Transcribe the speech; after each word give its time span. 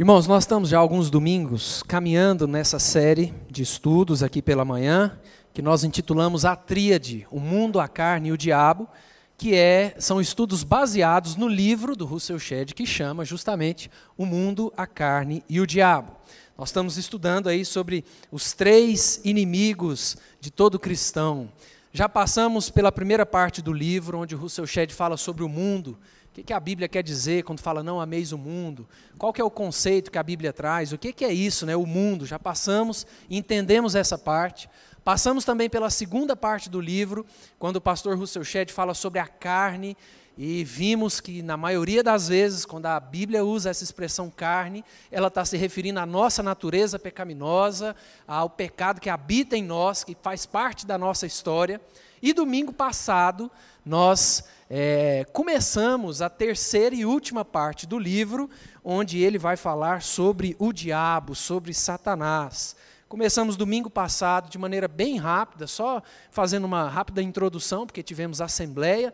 Irmãos, 0.00 0.26
nós 0.26 0.44
estamos 0.44 0.70
já 0.70 0.78
alguns 0.78 1.10
domingos 1.10 1.82
caminhando 1.82 2.48
nessa 2.48 2.78
série 2.78 3.34
de 3.50 3.62
estudos 3.62 4.22
aqui 4.22 4.40
pela 4.40 4.64
manhã, 4.64 5.20
que 5.52 5.60
nós 5.60 5.84
intitulamos 5.84 6.46
A 6.46 6.56
Tríade, 6.56 7.26
o 7.30 7.38
mundo, 7.38 7.78
a 7.78 7.86
carne 7.86 8.30
e 8.30 8.32
o 8.32 8.38
diabo, 8.38 8.88
que 9.36 9.54
é, 9.54 9.94
são 9.98 10.18
estudos 10.18 10.64
baseados 10.64 11.36
no 11.36 11.46
livro 11.46 11.94
do 11.94 12.06
Russell 12.06 12.38
Shedd 12.38 12.72
que 12.72 12.86
chama 12.86 13.26
justamente 13.26 13.90
O 14.16 14.24
Mundo, 14.24 14.72
a 14.74 14.86
Carne 14.86 15.44
e 15.46 15.60
o 15.60 15.66
Diabo. 15.66 16.16
Nós 16.56 16.70
estamos 16.70 16.96
estudando 16.96 17.50
aí 17.50 17.62
sobre 17.62 18.02
os 18.32 18.54
três 18.54 19.20
inimigos 19.22 20.16
de 20.40 20.50
todo 20.50 20.78
cristão. 20.78 21.52
Já 21.92 22.08
passamos 22.08 22.70
pela 22.70 22.90
primeira 22.90 23.26
parte 23.26 23.60
do 23.60 23.72
livro, 23.72 24.16
onde 24.16 24.34
Russell 24.34 24.66
Shedd 24.66 24.94
fala 24.94 25.18
sobre 25.18 25.44
o 25.44 25.48
mundo, 25.48 25.98
o 26.30 26.32
que, 26.32 26.44
que 26.44 26.52
a 26.52 26.60
Bíblia 26.60 26.88
quer 26.88 27.02
dizer 27.02 27.42
quando 27.42 27.60
fala 27.60 27.82
não 27.82 28.00
ameis 28.00 28.30
o 28.30 28.38
mundo? 28.38 28.88
Qual 29.18 29.32
que 29.32 29.40
é 29.40 29.44
o 29.44 29.50
conceito 29.50 30.12
que 30.12 30.18
a 30.18 30.22
Bíblia 30.22 30.52
traz? 30.52 30.92
O 30.92 30.98
que, 30.98 31.12
que 31.12 31.24
é 31.24 31.32
isso, 31.32 31.66
né? 31.66 31.74
o 31.74 31.84
mundo? 31.84 32.24
Já 32.24 32.38
passamos, 32.38 33.04
entendemos 33.28 33.96
essa 33.96 34.16
parte. 34.16 34.70
Passamos 35.02 35.44
também 35.44 35.68
pela 35.68 35.90
segunda 35.90 36.36
parte 36.36 36.70
do 36.70 36.80
livro, 36.80 37.26
quando 37.58 37.76
o 37.76 37.80
pastor 37.80 38.16
Russell 38.16 38.44
Shedd 38.44 38.70
fala 38.70 38.94
sobre 38.94 39.18
a 39.18 39.26
carne, 39.26 39.96
e 40.38 40.62
vimos 40.62 41.20
que, 41.20 41.42
na 41.42 41.56
maioria 41.56 42.02
das 42.02 42.28
vezes, 42.28 42.64
quando 42.64 42.86
a 42.86 43.00
Bíblia 43.00 43.44
usa 43.44 43.68
essa 43.68 43.82
expressão 43.82 44.30
carne, 44.30 44.84
ela 45.10 45.28
está 45.28 45.44
se 45.44 45.56
referindo 45.56 45.98
à 45.98 46.06
nossa 46.06 46.42
natureza 46.42 46.98
pecaminosa, 46.98 47.94
ao 48.26 48.48
pecado 48.48 49.00
que 49.00 49.10
habita 49.10 49.56
em 49.56 49.64
nós, 49.64 50.04
que 50.04 50.16
faz 50.22 50.46
parte 50.46 50.86
da 50.86 50.96
nossa 50.96 51.26
história. 51.26 51.80
E 52.22 52.32
domingo 52.32 52.72
passado, 52.72 53.50
nós 53.84 54.44
é, 54.72 55.26
começamos 55.32 56.22
a 56.22 56.30
terceira 56.30 56.94
e 56.94 57.04
última 57.04 57.44
parte 57.44 57.88
do 57.88 57.98
livro, 57.98 58.48
onde 58.84 59.18
ele 59.20 59.36
vai 59.36 59.56
falar 59.56 60.00
sobre 60.00 60.54
o 60.60 60.72
diabo, 60.72 61.34
sobre 61.34 61.74
Satanás. 61.74 62.76
Começamos 63.08 63.56
domingo 63.56 63.90
passado 63.90 64.48
de 64.48 64.56
maneira 64.56 64.86
bem 64.86 65.16
rápida, 65.16 65.66
só 65.66 66.00
fazendo 66.30 66.66
uma 66.66 66.88
rápida 66.88 67.20
introdução, 67.20 67.84
porque 67.84 68.00
tivemos 68.00 68.40
assembleia, 68.40 69.12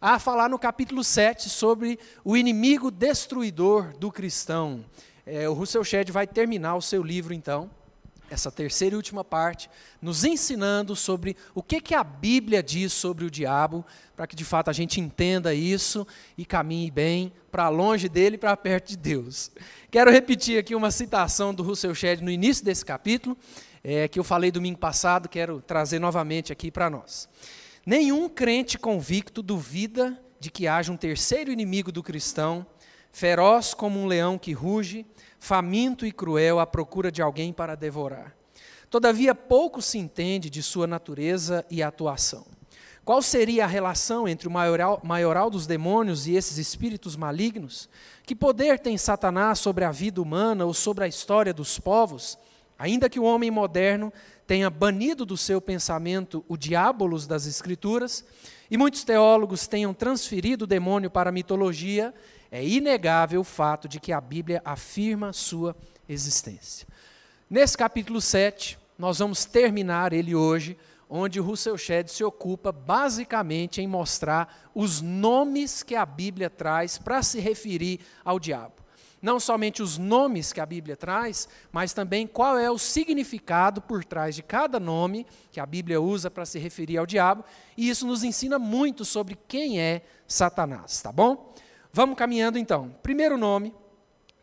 a 0.00 0.20
falar 0.20 0.48
no 0.48 0.56
capítulo 0.56 1.02
7 1.02 1.50
sobre 1.50 1.98
o 2.24 2.36
inimigo 2.36 2.88
destruidor 2.88 3.96
do 3.98 4.12
cristão. 4.12 4.84
É, 5.26 5.48
o 5.48 5.52
Russell 5.52 5.82
Shedd 5.82 6.12
vai 6.12 6.28
terminar 6.28 6.76
o 6.76 6.82
seu 6.82 7.02
livro, 7.02 7.34
então, 7.34 7.68
essa 8.32 8.50
terceira 8.50 8.94
e 8.94 8.96
última 8.96 9.22
parte, 9.22 9.68
nos 10.00 10.24
ensinando 10.24 10.96
sobre 10.96 11.36
o 11.54 11.62
que, 11.62 11.80
que 11.80 11.94
a 11.94 12.02
Bíblia 12.02 12.62
diz 12.62 12.92
sobre 12.92 13.24
o 13.24 13.30
diabo, 13.30 13.84
para 14.16 14.26
que 14.26 14.34
de 14.34 14.44
fato 14.44 14.70
a 14.70 14.72
gente 14.72 15.00
entenda 15.00 15.54
isso 15.54 16.06
e 16.36 16.44
caminhe 16.44 16.90
bem 16.90 17.32
para 17.50 17.68
longe 17.68 18.08
dele 18.08 18.36
e 18.36 18.38
para 18.38 18.56
perto 18.56 18.88
de 18.88 18.96
Deus. 18.96 19.50
Quero 19.90 20.10
repetir 20.10 20.58
aqui 20.58 20.74
uma 20.74 20.90
citação 20.90 21.54
do 21.54 21.62
Russell 21.62 21.94
Shedd 21.94 22.22
no 22.22 22.30
início 22.30 22.64
desse 22.64 22.84
capítulo, 22.84 23.36
é, 23.84 24.08
que 24.08 24.18
eu 24.18 24.24
falei 24.24 24.50
domingo 24.50 24.78
passado, 24.78 25.28
quero 25.28 25.60
trazer 25.60 25.98
novamente 25.98 26.52
aqui 26.52 26.70
para 26.70 26.88
nós. 26.88 27.28
Nenhum 27.84 28.28
crente 28.28 28.78
convicto 28.78 29.42
duvida 29.42 30.18
de 30.38 30.50
que 30.50 30.66
haja 30.66 30.92
um 30.92 30.96
terceiro 30.96 31.52
inimigo 31.52 31.92
do 31.92 32.02
cristão, 32.02 32.66
feroz 33.12 33.74
como 33.74 34.00
um 34.00 34.06
leão 34.06 34.38
que 34.38 34.52
ruge, 34.52 35.06
faminto 35.38 36.06
e 36.06 36.10
cruel 36.10 36.58
à 36.58 36.66
procura 36.66 37.12
de 37.12 37.20
alguém 37.20 37.52
para 37.52 37.76
devorar. 37.76 38.34
Todavia, 38.90 39.34
pouco 39.34 39.80
se 39.80 39.98
entende 39.98 40.50
de 40.50 40.62
sua 40.62 40.86
natureza 40.86 41.64
e 41.70 41.82
atuação. 41.82 42.44
Qual 43.04 43.20
seria 43.20 43.64
a 43.64 43.66
relação 43.66 44.28
entre 44.28 44.46
o 44.46 44.50
maioral, 44.50 45.00
maioral 45.02 45.50
dos 45.50 45.66
demônios 45.66 46.26
e 46.26 46.34
esses 46.36 46.56
espíritos 46.56 47.16
malignos? 47.16 47.88
Que 48.24 48.34
poder 48.34 48.78
tem 48.78 48.96
Satanás 48.96 49.58
sobre 49.58 49.84
a 49.84 49.90
vida 49.90 50.22
humana 50.22 50.64
ou 50.64 50.72
sobre 50.72 51.04
a 51.04 51.08
história 51.08 51.52
dos 51.52 51.78
povos? 51.78 52.38
Ainda 52.78 53.10
que 53.10 53.18
o 53.18 53.24
homem 53.24 53.50
moderno 53.50 54.12
tenha 54.46 54.70
banido 54.70 55.26
do 55.26 55.36
seu 55.36 55.60
pensamento 55.60 56.44
o 56.48 56.56
diabolos 56.56 57.26
das 57.26 57.46
Escrituras, 57.46 58.24
e 58.70 58.76
muitos 58.76 59.02
teólogos 59.04 59.66
tenham 59.66 59.92
transferido 59.92 60.64
o 60.64 60.66
demônio 60.66 61.10
para 61.10 61.30
a 61.30 61.32
mitologia, 61.32 62.14
é 62.52 62.62
inegável 62.62 63.40
o 63.40 63.44
fato 63.44 63.88
de 63.88 63.98
que 63.98 64.12
a 64.12 64.20
Bíblia 64.20 64.60
afirma 64.62 65.32
sua 65.32 65.74
existência. 66.06 66.86
Nesse 67.48 67.78
capítulo 67.78 68.20
7, 68.20 68.78
nós 68.98 69.20
vamos 69.20 69.46
terminar 69.46 70.12
ele 70.12 70.34
hoje, 70.34 70.76
onde 71.08 71.40
Russell 71.40 71.78
Shedd 71.78 72.10
se 72.10 72.22
ocupa 72.22 72.70
basicamente 72.70 73.80
em 73.80 73.86
mostrar 73.86 74.70
os 74.74 75.00
nomes 75.00 75.82
que 75.82 75.94
a 75.94 76.04
Bíblia 76.04 76.50
traz 76.50 76.98
para 76.98 77.22
se 77.22 77.40
referir 77.40 78.00
ao 78.22 78.38
diabo. 78.38 78.74
Não 79.22 79.40
somente 79.40 79.82
os 79.82 79.96
nomes 79.96 80.52
que 80.52 80.60
a 80.60 80.66
Bíblia 80.66 80.96
traz, 80.96 81.48
mas 81.70 81.94
também 81.94 82.26
qual 82.26 82.58
é 82.58 82.70
o 82.70 82.76
significado 82.76 83.80
por 83.80 84.04
trás 84.04 84.34
de 84.34 84.42
cada 84.42 84.78
nome 84.78 85.26
que 85.50 85.60
a 85.60 85.64
Bíblia 85.64 86.02
usa 86.02 86.30
para 86.30 86.44
se 86.44 86.58
referir 86.58 86.98
ao 86.98 87.06
diabo, 87.06 87.44
e 87.78 87.88
isso 87.88 88.06
nos 88.06 88.22
ensina 88.24 88.58
muito 88.58 89.06
sobre 89.06 89.38
quem 89.48 89.80
é 89.80 90.02
Satanás, 90.26 91.00
tá 91.00 91.10
bom? 91.10 91.54
Vamos 91.94 92.16
caminhando 92.16 92.58
então. 92.58 92.94
Primeiro 93.02 93.36
nome 93.36 93.74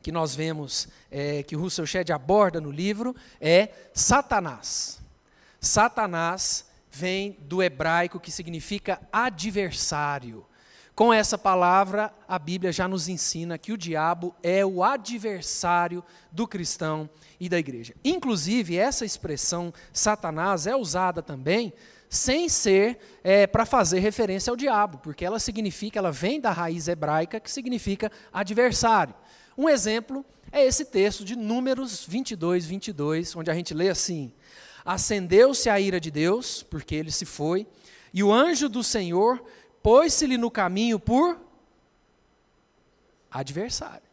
que 0.03 0.11
nós 0.11 0.35
vemos 0.35 0.87
é, 1.09 1.41
que 1.41 1.55
Russell 1.55 1.87
Shedd 1.87 2.11
aborda 2.11 2.61
no 2.61 2.69
livro 2.69 3.15
é 3.41 3.69
Satanás. 3.91 5.01
Satanás 5.59 6.69
vem 6.91 7.39
do 7.41 7.63
hebraico 7.63 8.19
que 8.19 8.31
significa 8.31 9.01
adversário. 9.11 10.45
Com 10.93 11.11
essa 11.11 11.39
palavra, 11.39 12.13
a 12.27 12.37
Bíblia 12.37 12.71
já 12.71 12.87
nos 12.87 13.07
ensina 13.07 13.57
que 13.57 13.71
o 13.71 13.77
diabo 13.77 14.35
é 14.43 14.63
o 14.63 14.83
adversário 14.83 16.03
do 16.31 16.47
cristão 16.47 17.09
e 17.39 17.49
da 17.49 17.57
igreja. 17.57 17.95
Inclusive, 18.03 18.77
essa 18.77 19.05
expressão 19.05 19.73
Satanás 19.91 20.67
é 20.67 20.75
usada 20.75 21.23
também 21.23 21.73
sem 22.09 22.49
ser 22.49 22.97
é, 23.23 23.45
para 23.45 23.65
fazer 23.65 23.99
referência 23.99 24.49
ao 24.49 24.57
diabo, 24.57 24.97
porque 24.97 25.23
ela 25.23 25.37
significa, 25.37 25.99
ela 25.99 26.11
vem 26.11 26.41
da 26.41 26.51
raiz 26.51 26.87
hebraica 26.87 27.39
que 27.39 27.51
significa 27.51 28.11
adversário. 28.33 29.13
Um 29.55 29.69
exemplo 29.69 30.25
é 30.51 30.65
esse 30.65 30.85
texto 30.85 31.23
de 31.23 31.35
Números 31.35 32.05
22, 32.05 32.65
22, 32.65 33.35
onde 33.35 33.51
a 33.51 33.53
gente 33.53 33.73
lê 33.75 33.89
assim: 33.89 34.33
Acendeu-se 34.83 35.69
a 35.69 35.79
ira 35.79 35.99
de 35.99 36.09
Deus, 36.09 36.63
porque 36.63 36.95
ele 36.95 37.11
se 37.11 37.25
foi, 37.25 37.67
e 38.11 38.23
o 38.23 38.33
anjo 38.33 38.67
do 38.67 38.83
Senhor 38.83 39.43
pôs-se-lhe 39.83 40.37
no 40.37 40.49
caminho 40.49 40.99
por 40.99 41.39
adversário. 43.29 44.09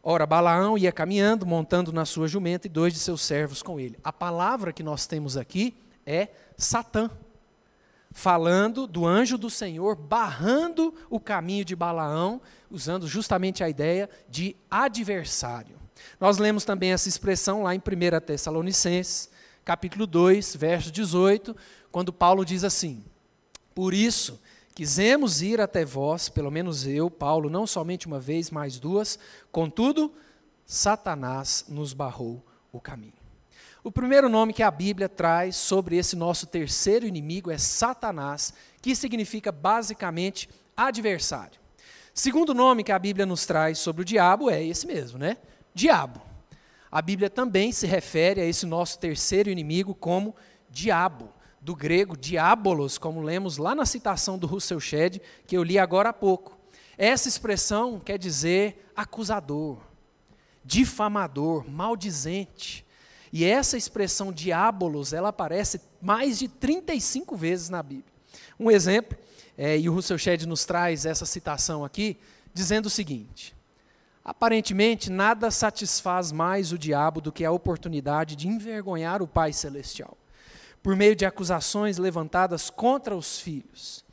Ora, 0.00 0.26
Balaão 0.26 0.76
ia 0.78 0.92
caminhando, 0.92 1.46
montando 1.46 1.92
na 1.92 2.04
sua 2.04 2.28
jumenta, 2.28 2.66
e 2.66 2.70
dois 2.70 2.92
de 2.92 3.00
seus 3.00 3.22
servos 3.22 3.62
com 3.62 3.80
ele. 3.80 3.98
A 4.04 4.12
palavra 4.12 4.72
que 4.72 4.82
nós 4.82 5.06
temos 5.06 5.36
aqui 5.36 5.74
é 6.06 6.28
Satã, 6.56 7.10
falando 8.10 8.86
do 8.86 9.04
anjo 9.04 9.36
do 9.36 9.50
Senhor, 9.50 9.96
barrando 9.96 10.94
o 11.10 11.18
caminho 11.18 11.64
de 11.64 11.74
Balaão, 11.74 12.40
usando 12.70 13.08
justamente 13.08 13.64
a 13.64 13.68
ideia 13.68 14.08
de 14.28 14.56
adversário. 14.70 15.78
Nós 16.20 16.38
lemos 16.38 16.64
também 16.64 16.92
essa 16.92 17.08
expressão 17.08 17.62
lá 17.64 17.74
em 17.74 17.78
1 17.78 18.20
Tessalonicenses, 18.24 19.28
capítulo 19.64 20.06
2, 20.06 20.56
verso 20.56 20.90
18, 20.90 21.56
quando 21.90 22.12
Paulo 22.12 22.44
diz 22.44 22.62
assim: 22.62 23.04
Por 23.74 23.92
isso, 23.92 24.40
quisemos 24.74 25.42
ir 25.42 25.60
até 25.60 25.84
vós, 25.84 26.28
pelo 26.28 26.50
menos 26.50 26.86
eu, 26.86 27.10
Paulo, 27.10 27.50
não 27.50 27.66
somente 27.66 28.06
uma 28.06 28.20
vez, 28.20 28.50
mas 28.50 28.78
duas, 28.78 29.18
contudo, 29.50 30.12
Satanás 30.64 31.64
nos 31.68 31.92
barrou 31.92 32.44
o 32.72 32.80
caminho. 32.80 33.23
O 33.86 33.92
primeiro 33.92 34.30
nome 34.30 34.54
que 34.54 34.62
a 34.62 34.70
Bíblia 34.70 35.10
traz 35.10 35.56
sobre 35.56 35.98
esse 35.98 36.16
nosso 36.16 36.46
terceiro 36.46 37.06
inimigo 37.06 37.50
é 37.50 37.58
Satanás, 37.58 38.54
que 38.80 38.96
significa 38.96 39.52
basicamente 39.52 40.48
adversário. 40.74 41.60
Segundo 42.14 42.54
nome 42.54 42.82
que 42.82 42.90
a 42.90 42.98
Bíblia 42.98 43.26
nos 43.26 43.44
traz 43.44 43.78
sobre 43.78 44.00
o 44.00 44.04
diabo 44.04 44.48
é 44.48 44.64
esse 44.64 44.86
mesmo, 44.86 45.18
né? 45.18 45.36
Diabo. 45.74 46.22
A 46.90 47.02
Bíblia 47.02 47.28
também 47.28 47.72
se 47.72 47.86
refere 47.86 48.40
a 48.40 48.46
esse 48.46 48.64
nosso 48.64 48.98
terceiro 48.98 49.50
inimigo 49.50 49.94
como 49.94 50.34
diabo, 50.70 51.28
do 51.60 51.76
grego 51.76 52.16
diabolos, 52.16 52.96
como 52.96 53.20
lemos 53.20 53.58
lá 53.58 53.74
na 53.74 53.84
citação 53.84 54.38
do 54.38 54.46
Russell 54.46 54.80
Shedd, 54.80 55.20
que 55.46 55.58
eu 55.58 55.62
li 55.62 55.78
agora 55.78 56.08
há 56.08 56.14
pouco. 56.14 56.58
Essa 56.96 57.28
expressão 57.28 58.00
quer 58.00 58.16
dizer 58.16 58.90
acusador, 58.96 59.76
difamador, 60.64 61.68
maldizente. 61.68 62.82
E 63.34 63.44
essa 63.44 63.76
expressão 63.76 64.32
diabolos, 64.32 65.12
ela 65.12 65.30
aparece 65.30 65.80
mais 66.00 66.38
de 66.38 66.46
35 66.46 67.36
vezes 67.36 67.68
na 67.68 67.82
Bíblia. 67.82 68.14
Um 68.60 68.70
exemplo, 68.70 69.18
é, 69.58 69.76
e 69.76 69.88
o 69.88 69.92
Russell 69.92 70.16
Shedd 70.16 70.46
nos 70.46 70.64
traz 70.64 71.04
essa 71.04 71.26
citação 71.26 71.84
aqui, 71.84 72.16
dizendo 72.54 72.86
o 72.86 72.90
seguinte: 72.90 73.52
Aparentemente, 74.24 75.10
nada 75.10 75.50
satisfaz 75.50 76.30
mais 76.30 76.70
o 76.70 76.78
diabo 76.78 77.20
do 77.20 77.32
que 77.32 77.44
a 77.44 77.50
oportunidade 77.50 78.36
de 78.36 78.46
envergonhar 78.46 79.20
o 79.20 79.26
Pai 79.26 79.52
Celestial, 79.52 80.16
por 80.80 80.94
meio 80.94 81.16
de 81.16 81.26
acusações 81.26 81.98
levantadas 81.98 82.70
contra 82.70 83.16
os 83.16 83.40
filhos. 83.40 84.04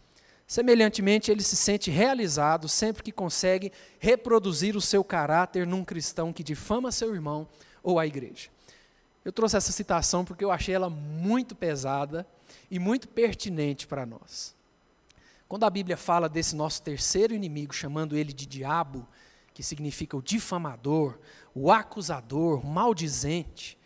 Semelhantemente, 0.48 1.30
ele 1.30 1.44
se 1.44 1.56
sente 1.56 1.92
realizado 1.92 2.68
sempre 2.68 3.04
que 3.04 3.12
consegue 3.12 3.72
reproduzir 4.00 4.76
o 4.76 4.82
seu 4.82 5.04
caráter 5.04 5.68
num 5.68 5.86
cristão 5.86 6.34
que 6.34 6.44
difama 6.44 6.92
seu 6.92 7.14
irmão 7.14 7.48
ou 7.84 8.00
a 8.00 8.08
igreja. 8.08 8.50
Eu 9.24 9.32
trouxe 9.32 9.56
essa 9.56 9.72
citação 9.72 10.26
porque 10.26 10.44
eu 10.44 10.52
achei 10.52 10.74
ela 10.74 10.90
muito 10.90 11.56
pesada 11.56 12.26
e 12.70 12.80
muito 12.80 13.08
pertinente 13.08 13.86
para 13.86 14.06
nós. 14.06 14.56
Quando 15.48 15.66
a 15.66 15.70
Bíblia 15.70 15.98
fala 15.98 16.30
desse 16.30 16.56
nosso 16.56 16.82
terceiro 16.82 17.34
inimigo, 17.34 17.74
chamando 17.74 18.18
ele 18.18 18.34
de 18.34 18.46
diabo, 18.46 19.08
que 19.54 19.62
significa 19.62 20.16
o 20.18 20.22
difamador, 20.22 21.20
o 21.54 21.72
acusador, 21.72 22.62
o 22.66 22.68
maldizente, 22.68 23.78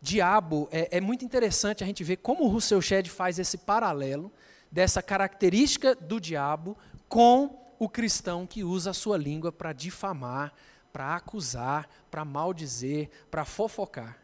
diabo, 0.00 0.66
é, 0.72 0.96
é 0.96 1.00
muito 1.00 1.24
interessante 1.24 1.84
a 1.84 1.86
gente 1.86 2.02
ver 2.02 2.16
como 2.16 2.44
o 2.44 2.48
Russell 2.48 2.80
Shedd 2.80 3.08
faz 3.08 3.38
esse 3.38 3.58
paralelo 3.58 4.32
dessa 4.72 5.02
característica 5.02 5.94
do 5.94 6.18
diabo 6.18 6.76
com 7.08 7.60
o 7.78 7.88
cristão 7.88 8.46
que 8.46 8.64
usa 8.64 8.90
a 8.90 8.94
sua 8.94 9.16
língua 9.16 9.52
para 9.52 9.72
difamar, 9.72 10.52
para 10.92 11.14
acusar, 11.14 11.88
para 12.10 12.24
maldizer, 12.24 13.10
para 13.30 13.44
fofocar. 13.44 14.18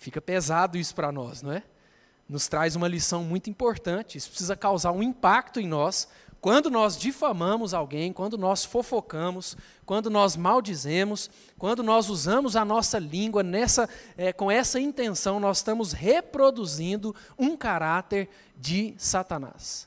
Fica 0.00 0.18
pesado 0.18 0.78
isso 0.78 0.94
para 0.94 1.12
nós, 1.12 1.42
não 1.42 1.52
é? 1.52 1.62
Nos 2.26 2.48
traz 2.48 2.74
uma 2.74 2.88
lição 2.88 3.22
muito 3.22 3.50
importante. 3.50 4.16
Isso 4.16 4.30
precisa 4.30 4.56
causar 4.56 4.92
um 4.92 5.02
impacto 5.02 5.60
em 5.60 5.68
nós 5.68 6.08
quando 6.40 6.70
nós 6.70 6.96
difamamos 6.98 7.74
alguém, 7.74 8.10
quando 8.10 8.38
nós 8.38 8.64
fofocamos, 8.64 9.58
quando 9.84 10.08
nós 10.08 10.36
maldizemos, 10.36 11.28
quando 11.58 11.82
nós 11.82 12.08
usamos 12.08 12.56
a 12.56 12.64
nossa 12.64 12.98
língua 12.98 13.42
nessa, 13.42 13.86
é, 14.16 14.32
com 14.32 14.50
essa 14.50 14.80
intenção, 14.80 15.38
nós 15.38 15.58
estamos 15.58 15.92
reproduzindo 15.92 17.14
um 17.38 17.54
caráter 17.54 18.30
de 18.56 18.94
Satanás. 18.96 19.86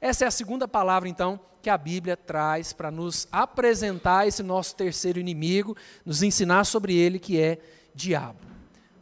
Essa 0.00 0.24
é 0.24 0.28
a 0.28 0.30
segunda 0.30 0.66
palavra, 0.66 1.06
então, 1.06 1.38
que 1.60 1.68
a 1.68 1.76
Bíblia 1.76 2.16
traz 2.16 2.72
para 2.72 2.90
nos 2.90 3.28
apresentar 3.30 4.26
esse 4.26 4.42
nosso 4.42 4.74
terceiro 4.74 5.20
inimigo, 5.20 5.76
nos 6.02 6.22
ensinar 6.22 6.64
sobre 6.64 6.96
ele, 6.96 7.18
que 7.18 7.38
é 7.38 7.58
diabo. 7.94 8.49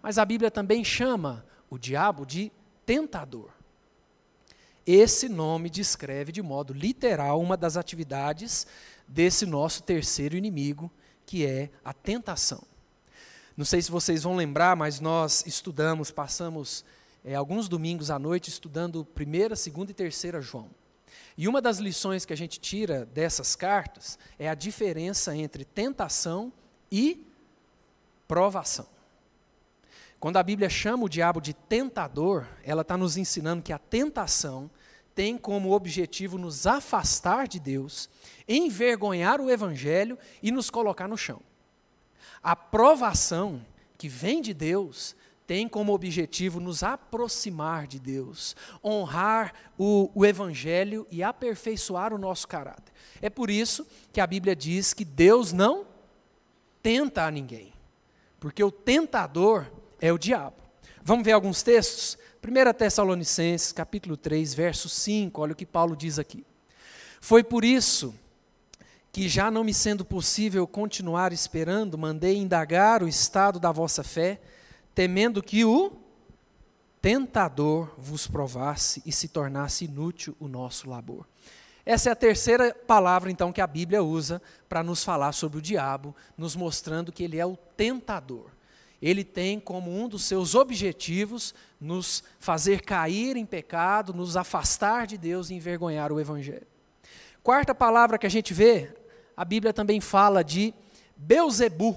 Mas 0.03 0.19
a 0.19 0.25
Bíblia 0.25 0.51
também 0.51 0.85
chama 0.85 1.45
o 1.69 1.79
diabo 1.79 2.25
de 2.25 2.51
tentador. 2.87 3.51
Esse 4.87 5.29
nome 5.29 5.69
descreve 5.69 6.33
de 6.33 6.41
modo 6.41 6.73
literal 6.73 7.41
uma 7.41 7.57
das 7.57 7.77
atividades 7.77 8.67
desse 9.07 9.45
nosso 9.45 9.83
terceiro 9.83 10.37
inimigo, 10.37 10.91
que 11.27 11.45
é 11.45 11.71
a 11.85 11.93
tentação. 11.93 12.63
Não 13.55 13.65
sei 13.65 13.83
se 13.83 13.91
vocês 13.91 14.23
vão 14.23 14.37
lembrar, 14.37 14.77
mas 14.77 15.01
nós 15.01 15.45
estudamos, 15.47 16.11
passamos 16.11 16.85
é, 17.25 17.35
alguns 17.35 17.69
domingos 17.69 18.11
à 18.11 18.19
noite 18.19 18.49
estudando 18.49 19.05
primeira, 19.05 19.57
segunda 19.57 19.91
e 19.91 19.95
terceira 19.95 20.41
João. 20.41 20.71
E 21.37 21.47
uma 21.47 21.61
das 21.61 21.79
lições 21.79 22.25
que 22.25 22.33
a 22.33 22.37
gente 22.37 22.59
tira 22.59 23.05
dessas 23.07 23.55
cartas 23.55 24.19
é 24.39 24.49
a 24.49 24.55
diferença 24.55 25.37
entre 25.37 25.65
tentação 25.65 26.53
e 26.91 27.27
provação. 28.27 28.87
Quando 30.21 30.37
a 30.37 30.43
Bíblia 30.43 30.69
chama 30.69 31.05
o 31.05 31.09
diabo 31.09 31.41
de 31.41 31.55
tentador, 31.55 32.47
ela 32.65 32.83
está 32.83 32.97
nos 32.97 33.17
ensinando 33.17 33.63
que 33.63 33.73
a 33.73 33.79
tentação 33.79 34.69
tem 35.15 35.37
como 35.37 35.73
objetivo 35.73 36.39
nos 36.39 36.67
afastar 36.67 37.47
de 37.47 37.59
Deus, 37.61 38.09
envergonhar 38.49 39.41
o 39.41 39.51
Evangelho 39.51 40.19
e 40.43 40.51
nos 40.51 40.71
colocar 40.71 41.09
no 41.09 41.17
chão. 41.17 41.41
A 42.43 42.55
provação 42.55 43.65
que 43.97 44.09
vem 44.09 44.41
de 44.41 44.55
Deus 44.55 45.17
tem 45.47 45.69
como 45.69 45.95
objetivo 45.95 46.61
nos 46.61 46.83
aproximar 46.83 47.87
de 47.87 47.99
Deus, 47.99 48.55
honrar 48.85 49.55
o, 49.79 50.11
o, 50.15 50.27
Evangelho 50.27 51.07
e 51.11 51.23
aperfeiçoar 51.23 52.13
o 52.13 52.19
nosso 52.19 52.47
caráter. 52.47 52.93
É 53.23 53.31
por 53.31 53.51
isso 53.51 53.87
que 54.13 54.21
a 54.21 54.27
Bíblia 54.27 54.55
diz 54.55 54.93
que 54.93 55.05
Deus 55.05 55.53
não 55.53 55.87
tenta 56.83 57.25
a 57.25 57.31
ninguém, 57.31 57.73
porque 58.39 58.63
o 58.63 58.71
tentador 58.71 59.67
é 60.01 60.13
o 60.13 60.19
diabo. 60.19 60.57
Vamos 61.03 61.25
ver 61.25 61.33
alguns 61.33 61.63
textos? 61.63 62.19
1 62.43 62.73
Tessalonicenses, 62.75 63.73
capítulo 63.73 64.17
3, 64.17 64.55
verso 64.55 64.89
5, 64.89 65.41
olha 65.41 65.53
o 65.53 65.57
que 65.57 65.67
Paulo 65.67 65.97
diz 65.97 66.19
aqui. 66.19 66.45
Foi 67.21 67.43
por 67.43 67.65
isso 67.65 68.15
que, 69.11 69.29
já 69.29 69.51
não 69.51 69.65
me 69.65 69.75
sendo 69.75 70.05
possível 70.05 70.67
continuar 70.67 71.33
esperando, 71.33 71.99
mandei 71.99 72.37
indagar 72.37 73.03
o 73.03 73.09
estado 73.09 73.59
da 73.59 73.73
vossa 73.73 74.05
fé, 74.05 74.41
temendo 74.95 75.43
que 75.43 75.65
o 75.65 75.93
tentador 77.01 77.93
vos 77.99 78.27
provasse 78.27 79.03
e 79.05 79.11
se 79.11 79.29
tornasse 79.29 79.85
inútil 79.85 80.37
o 80.39 80.47
nosso 80.47 80.89
labor. 80.89 81.27
Essa 81.85 82.11
é 82.11 82.13
a 82.13 82.17
terceira 82.17 82.75
palavra, 82.87 83.31
então, 83.31 83.53
que 83.53 83.61
a 83.61 83.67
Bíblia 83.67 84.03
usa 84.03 84.43
para 84.69 84.83
nos 84.83 85.03
falar 85.03 85.33
sobre 85.33 85.59
o 85.59 85.63
diabo, 85.63 86.15
nos 86.37 86.55
mostrando 86.55 87.11
que 87.11 87.25
ele 87.25 87.39
é 87.39 87.47
o 87.47 87.57
tentador 87.57 88.51
ele 89.01 89.23
tem 89.25 89.61
como 89.61 89.91
um 89.91 90.09
dos 90.09 90.25
seus 90.25 90.55
objetivos 90.55 91.55
nos 91.81 92.23
fazer 92.41 92.83
cair 92.83 93.37
em 93.37 93.47
pecado, 93.47 94.13
nos 94.13 94.37
afastar 94.37 95.07
de 95.07 95.17
Deus 95.17 95.51
e 95.51 95.55
envergonhar 95.55 96.13
o 96.13 96.21
Evangelho. 96.21 96.67
Quarta 97.43 97.75
palavra 97.75 98.19
que 98.19 98.27
a 98.27 98.31
gente 98.31 98.53
vê, 98.53 98.93
a 99.37 99.45
Bíblia 99.45 99.73
também 99.73 100.01
fala 100.01 100.43
de 100.43 100.75
Beuzebu. 101.17 101.97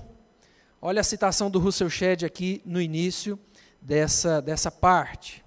Olha 0.81 1.01
a 1.01 1.03
citação 1.03 1.49
do 1.49 1.59
Russell 1.59 1.89
Shedd 1.89 2.23
aqui 2.23 2.61
no 2.65 2.79
início 2.79 3.37
dessa, 3.81 4.41
dessa 4.41 4.69
parte. 4.69 5.43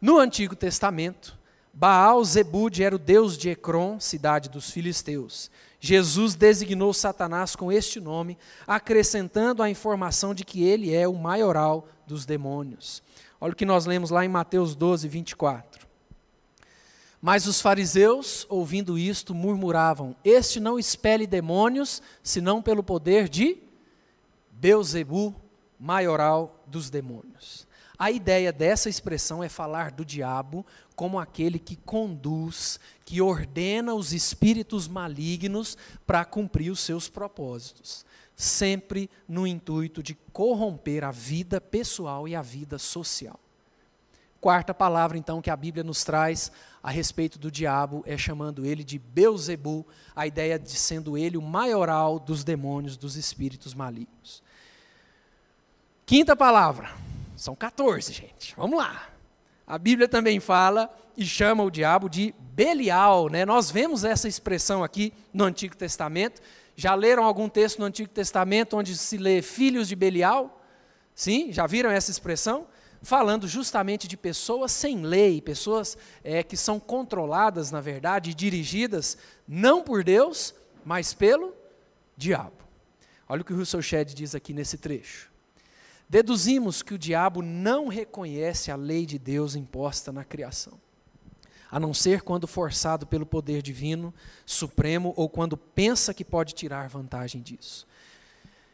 No 0.00 0.18
Antigo 0.18 0.54
Testamento, 0.54 1.36
Baal 1.72 2.24
Zebud 2.24 2.82
era 2.82 2.94
o 2.94 2.98
deus 2.98 3.36
de 3.36 3.50
Ecrom, 3.50 3.98
cidade 3.98 4.48
dos 4.48 4.70
filisteus. 4.70 5.50
Jesus 5.86 6.34
designou 6.34 6.94
Satanás 6.94 7.54
com 7.54 7.70
este 7.70 8.00
nome, 8.00 8.38
acrescentando 8.66 9.62
a 9.62 9.68
informação 9.68 10.32
de 10.34 10.42
que 10.42 10.64
ele 10.64 10.94
é 10.94 11.06
o 11.06 11.12
maioral 11.12 11.86
dos 12.06 12.24
demônios. 12.24 13.02
Olha 13.38 13.52
o 13.52 13.56
que 13.56 13.66
nós 13.66 13.84
lemos 13.84 14.08
lá 14.08 14.24
em 14.24 14.28
Mateus 14.28 14.74
12, 14.74 15.06
24. 15.06 15.86
Mas 17.20 17.46
os 17.46 17.60
fariseus, 17.60 18.46
ouvindo 18.48 18.96
isto, 18.96 19.34
murmuravam: 19.34 20.16
Este 20.24 20.58
não 20.58 20.78
expele 20.78 21.26
demônios, 21.26 22.00
senão 22.22 22.62
pelo 22.62 22.82
poder 22.82 23.28
de 23.28 23.58
Beuzebu, 24.52 25.36
maioral 25.78 26.64
dos 26.66 26.88
demônios. 26.88 27.63
A 27.98 28.10
ideia 28.10 28.52
dessa 28.52 28.88
expressão 28.88 29.42
é 29.42 29.48
falar 29.48 29.92
do 29.92 30.04
diabo 30.04 30.66
como 30.96 31.18
aquele 31.18 31.58
que 31.58 31.76
conduz, 31.76 32.80
que 33.04 33.20
ordena 33.20 33.94
os 33.94 34.12
espíritos 34.12 34.88
malignos 34.88 35.76
para 36.06 36.24
cumprir 36.24 36.70
os 36.70 36.80
seus 36.80 37.08
propósitos, 37.08 38.04
sempre 38.36 39.08
no 39.28 39.46
intuito 39.46 40.02
de 40.02 40.14
corromper 40.32 41.04
a 41.04 41.12
vida 41.12 41.60
pessoal 41.60 42.26
e 42.26 42.34
a 42.34 42.42
vida 42.42 42.78
social. 42.78 43.38
Quarta 44.40 44.74
palavra, 44.74 45.16
então, 45.16 45.40
que 45.40 45.48
a 45.48 45.56
Bíblia 45.56 45.82
nos 45.82 46.04
traz 46.04 46.52
a 46.82 46.90
respeito 46.90 47.38
do 47.38 47.50
diabo 47.50 48.02
é 48.06 48.18
chamando 48.18 48.66
ele 48.66 48.84
de 48.84 48.98
Beuzebu, 48.98 49.86
a 50.14 50.26
ideia 50.26 50.58
de 50.58 50.72
sendo 50.72 51.16
ele 51.16 51.38
o 51.38 51.42
maioral 51.42 52.18
dos 52.18 52.44
demônios, 52.44 52.96
dos 52.96 53.16
espíritos 53.16 53.72
malignos. 53.72 54.42
Quinta 56.04 56.36
palavra, 56.36 56.90
são 57.36 57.54
14, 57.54 58.12
gente. 58.12 58.54
Vamos 58.56 58.78
lá. 58.78 59.08
A 59.66 59.78
Bíblia 59.78 60.06
também 60.06 60.40
fala 60.40 60.94
e 61.16 61.24
chama 61.24 61.62
o 61.64 61.70
diabo 61.70 62.08
de 62.08 62.34
Belial, 62.38 63.28
né? 63.28 63.44
Nós 63.44 63.70
vemos 63.70 64.04
essa 64.04 64.28
expressão 64.28 64.84
aqui 64.84 65.12
no 65.32 65.44
Antigo 65.44 65.76
Testamento. 65.76 66.42
Já 66.76 66.94
leram 66.94 67.24
algum 67.24 67.48
texto 67.48 67.78
no 67.78 67.86
Antigo 67.86 68.10
Testamento 68.10 68.76
onde 68.76 68.96
se 68.96 69.16
lê 69.16 69.40
filhos 69.40 69.88
de 69.88 69.96
Belial? 69.96 70.60
Sim, 71.14 71.52
já 71.52 71.66
viram 71.66 71.90
essa 71.90 72.10
expressão? 72.10 72.66
Falando 73.02 73.46
justamente 73.46 74.08
de 74.08 74.16
pessoas 74.16 74.72
sem 74.72 75.02
lei, 75.02 75.40
pessoas 75.40 75.96
é, 76.22 76.42
que 76.42 76.56
são 76.56 76.80
controladas, 76.80 77.70
na 77.70 77.80
verdade, 77.80 78.30
e 78.30 78.34
dirigidas 78.34 79.16
não 79.46 79.82
por 79.82 80.02
Deus, 80.02 80.54
mas 80.84 81.14
pelo 81.14 81.54
diabo. 82.16 82.64
Olha 83.28 83.42
o 83.42 83.44
que 83.44 83.52
o 83.52 83.56
Russell 83.56 83.82
Shedd 83.82 84.14
diz 84.14 84.34
aqui 84.34 84.52
nesse 84.52 84.78
trecho. 84.78 85.33
Deduzimos 86.08 86.82
que 86.82 86.94
o 86.94 86.98
diabo 86.98 87.42
não 87.42 87.88
reconhece 87.88 88.70
a 88.70 88.76
lei 88.76 89.06
de 89.06 89.18
Deus 89.18 89.54
imposta 89.54 90.12
na 90.12 90.24
criação, 90.24 90.74
a 91.70 91.80
não 91.80 91.94
ser 91.94 92.22
quando 92.22 92.46
forçado 92.46 93.06
pelo 93.06 93.26
poder 93.26 93.62
divino, 93.62 94.12
supremo, 94.44 95.12
ou 95.16 95.28
quando 95.28 95.56
pensa 95.56 96.14
que 96.14 96.24
pode 96.24 96.54
tirar 96.54 96.88
vantagem 96.88 97.40
disso. 97.40 97.86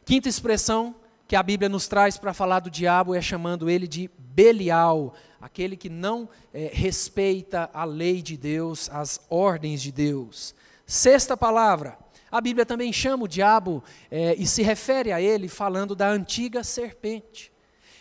Quinta 0.04 0.28
expressão 0.28 0.94
que 1.28 1.36
a 1.36 1.42
Bíblia 1.42 1.68
nos 1.68 1.86
traz 1.86 2.18
para 2.18 2.34
falar 2.34 2.58
do 2.58 2.68
diabo 2.68 3.14
é 3.14 3.22
chamando 3.22 3.70
ele 3.70 3.86
de 3.86 4.10
Belial, 4.18 5.14
aquele 5.40 5.76
que 5.76 5.88
não 5.88 6.28
é, 6.52 6.70
respeita 6.72 7.70
a 7.72 7.84
lei 7.84 8.20
de 8.20 8.36
Deus, 8.36 8.90
as 8.90 9.20
ordens 9.30 9.80
de 9.80 9.92
Deus. 9.92 10.54
Sexta 10.84 11.36
palavra, 11.36 11.96
a 12.30 12.40
Bíblia 12.40 12.64
também 12.64 12.92
chama 12.92 13.24
o 13.24 13.28
diabo 13.28 13.82
é, 14.10 14.34
e 14.36 14.46
se 14.46 14.62
refere 14.62 15.12
a 15.12 15.20
ele 15.20 15.48
falando 15.48 15.94
da 15.94 16.08
antiga 16.08 16.62
serpente. 16.62 17.52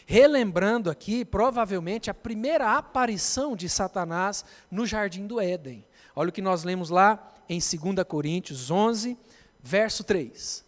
Relembrando 0.06 0.90
aqui, 0.90 1.24
provavelmente, 1.24 2.10
a 2.10 2.14
primeira 2.14 2.76
aparição 2.76 3.56
de 3.56 3.70
Satanás 3.70 4.44
no 4.70 4.86
jardim 4.86 5.28
do 5.28 5.40
Éden. 5.40 5.86
Olha 6.16 6.30
o 6.30 6.32
que 6.32 6.42
nós 6.42 6.64
lemos 6.64 6.90
lá 6.90 7.32
em 7.48 7.60
2 7.60 8.04
Coríntios 8.08 8.70
11, 8.72 9.18
verso 9.62 10.04
3. 10.04 10.66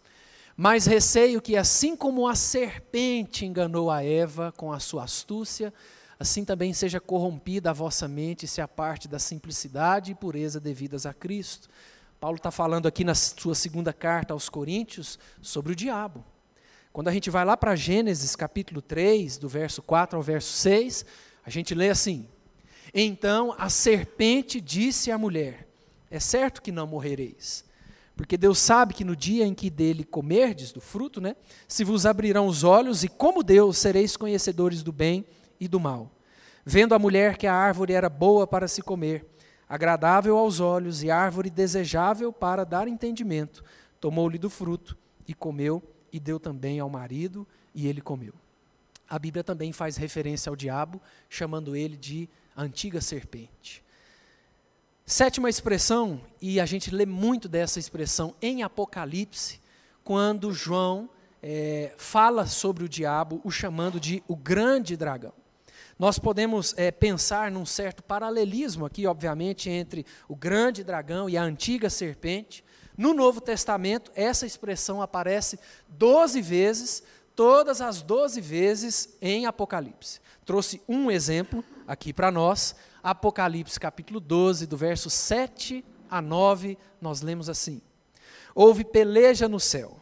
Mas 0.56 0.86
receio 0.86 1.40
que, 1.40 1.56
assim 1.56 1.96
como 1.96 2.28
a 2.28 2.34
serpente 2.34 3.44
enganou 3.44 3.90
a 3.90 4.04
Eva 4.04 4.52
com 4.56 4.72
a 4.72 4.78
sua 4.78 5.04
astúcia, 5.04 5.72
assim 6.18 6.44
também 6.44 6.72
seja 6.72 7.00
corrompida 7.00 7.70
a 7.70 7.72
vossa 7.72 8.06
mente 8.06 8.46
se 8.46 8.60
aparte 8.60 9.08
da 9.08 9.18
simplicidade 9.18 10.12
e 10.12 10.14
pureza 10.14 10.60
devidas 10.60 11.04
a 11.04 11.12
Cristo. 11.12 11.68
Paulo 12.22 12.36
está 12.36 12.52
falando 12.52 12.86
aqui 12.86 13.02
na 13.02 13.16
sua 13.16 13.52
segunda 13.52 13.92
carta 13.92 14.32
aos 14.32 14.48
Coríntios 14.48 15.18
sobre 15.40 15.72
o 15.72 15.74
diabo. 15.74 16.24
Quando 16.92 17.08
a 17.08 17.12
gente 17.12 17.28
vai 17.30 17.44
lá 17.44 17.56
para 17.56 17.74
Gênesis 17.74 18.36
capítulo 18.36 18.80
3, 18.80 19.38
do 19.38 19.48
verso 19.48 19.82
4 19.82 20.16
ao 20.16 20.22
verso 20.22 20.52
6, 20.52 21.04
a 21.44 21.50
gente 21.50 21.74
lê 21.74 21.90
assim: 21.90 22.28
Então 22.94 23.52
a 23.58 23.68
serpente 23.68 24.60
disse 24.60 25.10
à 25.10 25.18
mulher: 25.18 25.66
É 26.08 26.20
certo 26.20 26.62
que 26.62 26.70
não 26.70 26.86
morrereis. 26.86 27.64
Porque 28.14 28.36
Deus 28.36 28.60
sabe 28.60 28.94
que 28.94 29.02
no 29.04 29.16
dia 29.16 29.44
em 29.44 29.52
que 29.52 29.68
dele 29.68 30.04
comerdes 30.04 30.70
do 30.70 30.80
fruto, 30.80 31.20
né, 31.20 31.34
se 31.66 31.82
vos 31.82 32.06
abrirão 32.06 32.46
os 32.46 32.62
olhos, 32.62 33.02
e 33.02 33.08
como 33.08 33.42
Deus 33.42 33.78
sereis 33.78 34.16
conhecedores 34.16 34.84
do 34.84 34.92
bem 34.92 35.26
e 35.58 35.66
do 35.66 35.80
mal. 35.80 36.08
Vendo 36.64 36.94
a 36.94 37.00
mulher 37.00 37.36
que 37.36 37.48
a 37.48 37.54
árvore 37.54 37.94
era 37.94 38.08
boa 38.08 38.46
para 38.46 38.68
se 38.68 38.80
comer, 38.80 39.26
agradável 39.72 40.36
aos 40.36 40.60
olhos 40.60 41.02
e 41.02 41.10
árvore 41.10 41.48
desejável 41.48 42.30
para 42.30 42.62
dar 42.62 42.86
entendimento, 42.86 43.64
tomou-lhe 43.98 44.36
do 44.36 44.50
fruto 44.50 44.94
e 45.26 45.32
comeu 45.32 45.82
e 46.12 46.20
deu 46.20 46.38
também 46.38 46.78
ao 46.78 46.90
marido, 46.90 47.48
e 47.74 47.88
ele 47.88 48.02
comeu. 48.02 48.34
A 49.08 49.18
Bíblia 49.18 49.42
também 49.42 49.72
faz 49.72 49.96
referência 49.96 50.50
ao 50.50 50.56
diabo, 50.56 51.00
chamando 51.26 51.74
ele 51.74 51.96
de 51.96 52.28
antiga 52.54 53.00
serpente. 53.00 53.82
Sétima 55.06 55.48
expressão, 55.48 56.20
e 56.38 56.60
a 56.60 56.66
gente 56.66 56.94
lê 56.94 57.06
muito 57.06 57.48
dessa 57.48 57.78
expressão 57.78 58.34
em 58.42 58.62
Apocalipse, 58.62 59.58
quando 60.04 60.52
João 60.52 61.08
é, 61.42 61.94
fala 61.96 62.44
sobre 62.44 62.84
o 62.84 62.88
diabo, 62.90 63.40
o 63.42 63.50
chamando 63.50 63.98
de 63.98 64.22
o 64.28 64.36
grande 64.36 64.98
dragão. 64.98 65.32
Nós 65.98 66.18
podemos 66.18 66.74
é, 66.76 66.90
pensar 66.90 67.50
num 67.50 67.66
certo 67.66 68.02
paralelismo 68.02 68.86
aqui, 68.86 69.06
obviamente, 69.06 69.68
entre 69.68 70.06
o 70.28 70.34
grande 70.34 70.82
dragão 70.82 71.28
e 71.28 71.36
a 71.36 71.42
antiga 71.42 71.90
serpente, 71.90 72.64
no 72.96 73.14
Novo 73.14 73.40
Testamento, 73.40 74.10
essa 74.14 74.44
expressão 74.44 75.00
aparece 75.00 75.58
12 75.88 76.42
vezes, 76.42 77.02
todas 77.34 77.80
as 77.80 78.02
12 78.02 78.40
vezes 78.40 79.16
em 79.20 79.46
Apocalipse. 79.46 80.20
Trouxe 80.44 80.82
um 80.86 81.10
exemplo 81.10 81.64
aqui 81.86 82.12
para 82.12 82.30
nós, 82.30 82.76
Apocalipse 83.02 83.80
capítulo 83.80 84.20
12, 84.20 84.66
do 84.66 84.76
verso 84.76 85.08
7 85.08 85.84
a 86.10 86.20
9, 86.20 86.76
nós 87.00 87.22
lemos 87.22 87.48
assim: 87.48 87.80
Houve 88.54 88.84
peleja 88.84 89.48
no 89.48 89.58
céu. 89.58 89.96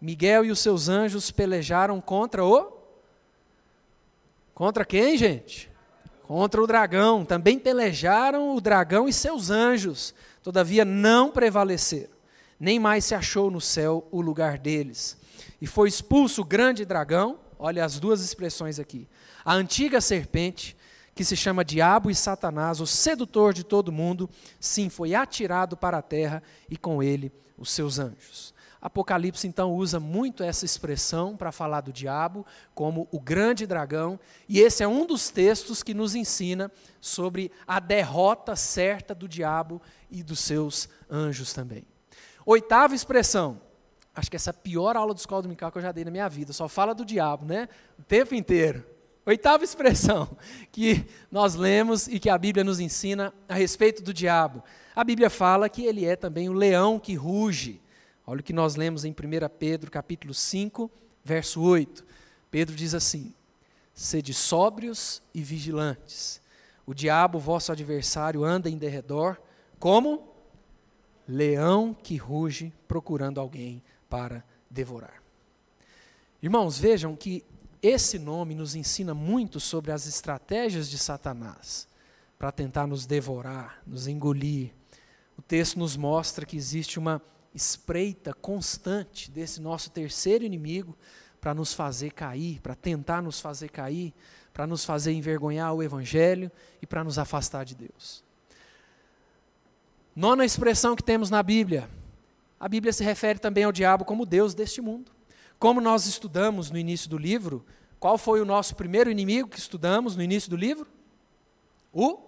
Miguel 0.00 0.44
e 0.44 0.50
os 0.50 0.60
seus 0.60 0.88
anjos 0.88 1.30
pelejaram 1.30 2.00
contra 2.00 2.44
o 2.44 2.81
Contra 4.62 4.84
quem, 4.84 5.18
gente? 5.18 5.68
Contra 6.22 6.62
o 6.62 6.68
dragão. 6.68 7.24
Também 7.24 7.58
pelejaram 7.58 8.54
o 8.54 8.60
dragão 8.60 9.08
e 9.08 9.12
seus 9.12 9.50
anjos. 9.50 10.14
Todavia 10.40 10.84
não 10.84 11.32
prevaleceram 11.32 12.12
nem 12.60 12.78
mais 12.78 13.04
se 13.04 13.12
achou 13.12 13.50
no 13.50 13.60
céu 13.60 14.06
o 14.12 14.20
lugar 14.20 14.56
deles. 14.56 15.18
E 15.60 15.66
foi 15.66 15.88
expulso 15.88 16.42
o 16.42 16.44
grande 16.44 16.84
dragão, 16.84 17.40
olha 17.58 17.84
as 17.84 17.98
duas 17.98 18.22
expressões 18.24 18.78
aqui, 18.78 19.08
a 19.44 19.52
antiga 19.52 20.00
serpente, 20.00 20.76
que 21.12 21.24
se 21.24 21.36
chama 21.36 21.64
Diabo 21.64 22.08
e 22.08 22.14
Satanás, 22.14 22.80
o 22.80 22.86
sedutor 22.86 23.52
de 23.52 23.64
todo 23.64 23.90
mundo, 23.90 24.30
sim, 24.60 24.88
foi 24.88 25.12
atirado 25.12 25.76
para 25.76 25.98
a 25.98 26.02
terra 26.02 26.40
e 26.70 26.76
com 26.76 27.02
ele 27.02 27.32
os 27.58 27.68
seus 27.68 27.98
anjos. 27.98 28.54
Apocalipse 28.82 29.46
então 29.46 29.72
usa 29.72 30.00
muito 30.00 30.42
essa 30.42 30.64
expressão 30.64 31.36
para 31.36 31.52
falar 31.52 31.82
do 31.82 31.92
diabo 31.92 32.44
como 32.74 33.06
o 33.12 33.20
grande 33.20 33.64
dragão, 33.64 34.18
e 34.48 34.58
esse 34.58 34.82
é 34.82 34.88
um 34.88 35.06
dos 35.06 35.30
textos 35.30 35.84
que 35.84 35.94
nos 35.94 36.16
ensina 36.16 36.68
sobre 37.00 37.52
a 37.64 37.78
derrota 37.78 38.56
certa 38.56 39.14
do 39.14 39.28
diabo 39.28 39.80
e 40.10 40.20
dos 40.20 40.40
seus 40.40 40.88
anjos 41.08 41.52
também. 41.52 41.86
Oitava 42.44 42.92
expressão. 42.92 43.60
Acho 44.14 44.28
que 44.28 44.36
essa 44.36 44.50
é 44.50 44.52
a 44.52 44.54
pior 44.54 44.96
aula 44.96 45.14
de 45.14 45.20
escola 45.20 45.42
dominical 45.42 45.70
que 45.70 45.78
eu 45.78 45.82
já 45.82 45.92
dei 45.92 46.04
na 46.04 46.10
minha 46.10 46.28
vida. 46.28 46.52
Só 46.52 46.68
fala 46.68 46.92
do 46.92 47.04
diabo, 47.04 47.46
né? 47.46 47.68
O 47.98 48.02
tempo 48.02 48.34
inteiro. 48.34 48.84
Oitava 49.24 49.62
expressão 49.62 50.36
que 50.72 51.06
nós 51.30 51.54
lemos 51.54 52.08
e 52.08 52.18
que 52.18 52.28
a 52.28 52.36
Bíblia 52.36 52.64
nos 52.64 52.80
ensina 52.80 53.32
a 53.48 53.54
respeito 53.54 54.02
do 54.02 54.12
diabo. 54.12 54.62
A 54.94 55.04
Bíblia 55.04 55.30
fala 55.30 55.68
que 55.68 55.84
ele 55.84 56.04
é 56.04 56.16
também 56.16 56.48
o 56.48 56.52
leão 56.52 56.98
que 56.98 57.14
ruge. 57.14 57.80
Olha 58.32 58.40
o 58.40 58.42
que 58.42 58.54
nós 58.54 58.76
lemos 58.76 59.04
em 59.04 59.10
1 59.10 59.14
Pedro, 59.58 59.90
capítulo 59.90 60.32
5, 60.32 60.90
verso 61.22 61.60
8. 61.60 62.02
Pedro 62.50 62.74
diz 62.74 62.94
assim: 62.94 63.34
Sede 63.92 64.32
sóbrios 64.32 65.22
e 65.34 65.42
vigilantes. 65.42 66.40
O 66.86 66.94
diabo, 66.94 67.38
vosso 67.38 67.70
adversário, 67.70 68.42
anda 68.42 68.70
em 68.70 68.78
derredor, 68.78 69.38
como 69.78 70.32
leão 71.28 71.92
que 71.92 72.16
ruge 72.16 72.72
procurando 72.88 73.38
alguém 73.38 73.82
para 74.08 74.42
devorar. 74.70 75.22
Irmãos, 76.42 76.78
vejam 76.78 77.14
que 77.14 77.44
esse 77.82 78.18
nome 78.18 78.54
nos 78.54 78.74
ensina 78.74 79.12
muito 79.12 79.60
sobre 79.60 79.92
as 79.92 80.06
estratégias 80.06 80.88
de 80.88 80.96
Satanás 80.96 81.86
para 82.38 82.50
tentar 82.50 82.86
nos 82.86 83.04
devorar, 83.04 83.82
nos 83.86 84.06
engolir. 84.06 84.72
O 85.36 85.42
texto 85.42 85.78
nos 85.78 85.98
mostra 85.98 86.46
que 86.46 86.56
existe 86.56 86.98
uma 86.98 87.20
espreita 87.54 88.32
constante 88.32 89.30
desse 89.30 89.60
nosso 89.60 89.90
terceiro 89.90 90.44
inimigo 90.44 90.96
para 91.40 91.54
nos 91.54 91.74
fazer 91.74 92.12
cair, 92.12 92.60
para 92.60 92.74
tentar 92.74 93.20
nos 93.20 93.40
fazer 93.40 93.68
cair, 93.68 94.14
para 94.52 94.66
nos 94.66 94.84
fazer 94.84 95.12
envergonhar 95.12 95.74
o 95.74 95.82
Evangelho 95.82 96.50
e 96.80 96.86
para 96.86 97.02
nos 97.02 97.18
afastar 97.18 97.64
de 97.64 97.74
Deus. 97.74 98.22
Nona 100.14 100.44
expressão 100.44 100.94
que 100.94 101.02
temos 101.02 101.30
na 101.30 101.42
Bíblia. 101.42 101.88
A 102.60 102.68
Bíblia 102.68 102.92
se 102.92 103.02
refere 103.02 103.38
também 103.38 103.64
ao 103.64 103.72
diabo 103.72 104.04
como 104.04 104.26
Deus 104.26 104.54
deste 104.54 104.80
mundo. 104.80 105.10
Como 105.58 105.80
nós 105.80 106.06
estudamos 106.06 106.70
no 106.70 106.78
início 106.78 107.08
do 107.08 107.16
livro, 107.16 107.64
qual 107.98 108.18
foi 108.18 108.40
o 108.40 108.44
nosso 108.44 108.76
primeiro 108.76 109.10
inimigo 109.10 109.48
que 109.48 109.58
estudamos 109.58 110.14
no 110.16 110.22
início 110.22 110.50
do 110.50 110.56
livro? 110.56 110.86
O, 111.92 112.18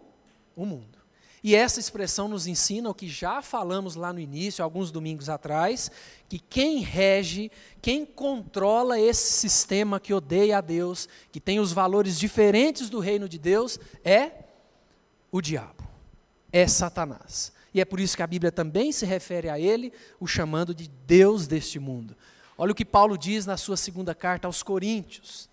o 0.57 0.65
mundo. 0.65 1.04
E 1.45 1.55
essa 1.55 1.79
expressão 1.79 2.27
nos 2.27 2.47
ensina 2.47 2.89
o 2.89 2.95
que 2.95 3.07
já 3.07 3.43
falamos 3.43 3.97
lá 3.97 4.15
no 4.15 4.19
início, 4.19 4.65
alguns 4.65 4.91
domingos 4.91 5.29
atrás, 5.29 5.91
que 6.27 6.39
quem 6.39 6.79
rege, 6.79 7.53
quem 7.83 8.07
controla 8.07 8.99
esse 8.99 9.31
sistema 9.35 10.01
que 10.01 10.15
odeia 10.15 10.57
a 10.57 10.61
Deus, 10.63 11.07
que 11.31 11.39
tem 11.39 11.61
os 11.61 11.71
valores 11.71 12.19
diferentes 12.19 12.89
do 12.89 12.99
reino 12.99 13.29
de 13.29 13.39
Deus, 13.39 13.79
é 14.03 14.31
o 15.31 15.43
diabo, 15.43 15.87
é 16.51 16.67
Satanás. 16.67 17.53
E 17.75 17.81
é 17.81 17.85
por 17.85 18.01
isso 18.01 18.17
que 18.17 18.23
a 18.23 18.27
Bíblia 18.27 18.51
também 18.51 18.91
se 18.91 19.05
refere 19.05 19.51
a 19.51 19.61
ele, 19.61 19.93
o 20.19 20.27
chamando 20.27 20.75
de 20.75 20.89
Deus 21.07 21.47
deste 21.47 21.79
mundo. 21.79 22.17
Olha 22.57 22.73
o 22.73 22.75
que 22.75 22.87
Paulo 22.87 23.19
diz 23.19 23.45
na 23.45 23.59
sua 23.59 23.77
segunda 23.77 24.15
carta 24.15 24.49
aos 24.49 24.63
Coríntios. 24.63 25.51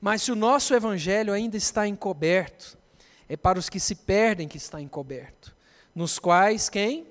Mas 0.00 0.22
se 0.22 0.30
o 0.30 0.36
nosso 0.36 0.72
evangelho 0.74 1.32
ainda 1.32 1.56
está 1.56 1.88
encoberto, 1.88 2.78
é 3.28 3.36
para 3.36 3.58
os 3.58 3.68
que 3.68 3.80
se 3.80 3.94
perdem 3.94 4.48
que 4.48 4.56
está 4.56 4.80
encoberto, 4.80 5.54
nos 5.94 6.18
quais 6.18 6.68
quem? 6.68 7.06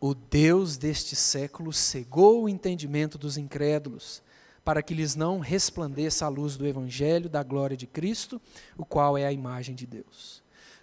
O 0.00 0.14
Deus 0.14 0.76
deste 0.76 1.14
século 1.14 1.72
cegou 1.72 2.44
o 2.44 2.48
entendimento 2.48 3.18
dos 3.18 3.36
incrédulos, 3.36 4.22
para 4.64 4.82
que 4.82 4.94
lhes 4.94 5.14
não 5.14 5.38
resplandeça 5.38 6.24
a 6.24 6.28
luz 6.28 6.56
do 6.56 6.66
evangelho 6.66 7.28
da 7.28 7.42
glória 7.42 7.76
de 7.76 7.86
Cristo, 7.86 8.40
o 8.76 8.84
qual 8.84 9.16
é 9.16 9.26
a 9.26 9.32
imagem 9.32 9.74
de 9.74 9.86
Deus. 9.86 10.42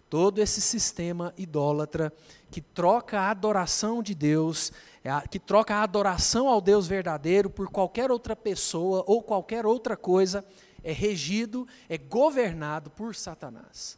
Todo 0.10 0.40
esse 0.40 0.62
sistema 0.62 1.34
idólatra 1.38 2.14
que 2.50 2.62
troca 2.62 3.20
a 3.20 3.30
adoração 3.32 4.02
de 4.02 4.16
Deus, 4.16 4.72
é 5.04 5.28
que 5.28 5.40
troca 5.40 5.76
a 5.76 5.84
adoração 5.84 6.48
ao 6.48 6.62
Deus 6.62 6.88
verdadeiro 6.88 7.50
por 7.50 7.70
qualquer 7.70 8.12
outra 8.12 8.36
pessoa 8.36 9.04
ou 9.08 9.22
qualquer 9.22 9.66
outra 9.66 9.98
coisa, 9.98 10.46
é 10.84 10.94
regido, 10.94 11.68
é 11.90 11.98
governado 11.98 12.90
por 12.90 13.16
Satanás. 13.16 13.98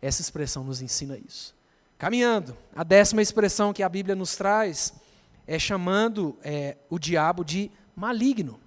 Essa 0.00 0.20
expressão 0.20 0.64
nos 0.64 0.80
ensina 0.82 1.18
isso. 1.18 1.54
Caminhando, 1.98 2.56
a 2.74 2.84
décima 2.84 3.22
expressão 3.22 3.72
que 3.72 3.82
a 3.82 3.88
Bíblia 3.88 4.14
nos 4.14 4.36
traz 4.36 4.92
é 5.46 5.58
chamando 5.58 6.36
é, 6.42 6.76
o 6.90 6.98
diabo 6.98 7.44
de 7.44 7.70
maligno. 7.94 8.60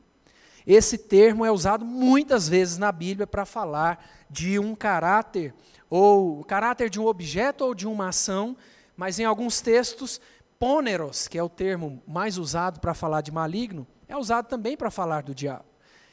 Esse 0.65 0.97
termo 0.97 1.45
é 1.45 1.51
usado 1.51 1.85
muitas 1.85 2.47
vezes 2.47 2.77
na 2.77 2.91
Bíblia 2.91 3.27
para 3.27 3.45
falar 3.45 4.03
de 4.29 4.59
um 4.59 4.75
caráter 4.75 5.53
ou 5.89 6.39
o 6.39 6.43
caráter 6.43 6.89
de 6.89 6.99
um 6.99 7.07
objeto 7.07 7.63
ou 7.63 7.73
de 7.73 7.87
uma 7.87 8.09
ação, 8.09 8.55
mas 8.95 9.19
em 9.19 9.25
alguns 9.25 9.61
textos, 9.61 10.21
pôneros, 10.59 11.27
que 11.27 11.37
é 11.37 11.43
o 11.43 11.49
termo 11.49 12.01
mais 12.05 12.37
usado 12.37 12.79
para 12.79 12.93
falar 12.93 13.21
de 13.21 13.31
maligno, 13.31 13.87
é 14.07 14.15
usado 14.17 14.47
também 14.47 14.75
para 14.75 14.91
falar 14.91 15.23
do 15.23 15.33
diabo. 15.33 15.65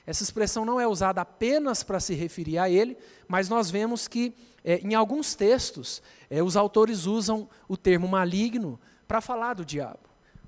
Essa 0.07 0.23
expressão 0.23 0.65
não 0.65 0.81
é 0.81 0.87
usada 0.87 1.21
apenas 1.21 1.83
para 1.83 1.99
se 1.99 2.15
referir 2.15 2.59
a 2.59 2.71
ele, 2.71 2.97
mas 3.27 3.49
nós 3.49 3.71
vemos 3.71 4.07
que 4.07 4.33
é, 4.67 4.81
em 4.81 4.97
alguns 4.97 5.37
textos, 5.37 6.03
é, 6.29 6.43
os 6.43 6.57
autores 6.57 7.07
usam 7.07 7.49
o 7.69 7.77
termo 7.77 8.09
maligno 8.09 8.81
para 9.07 9.21
falar 9.21 9.55
do 9.55 9.65
diabo. 9.65 10.01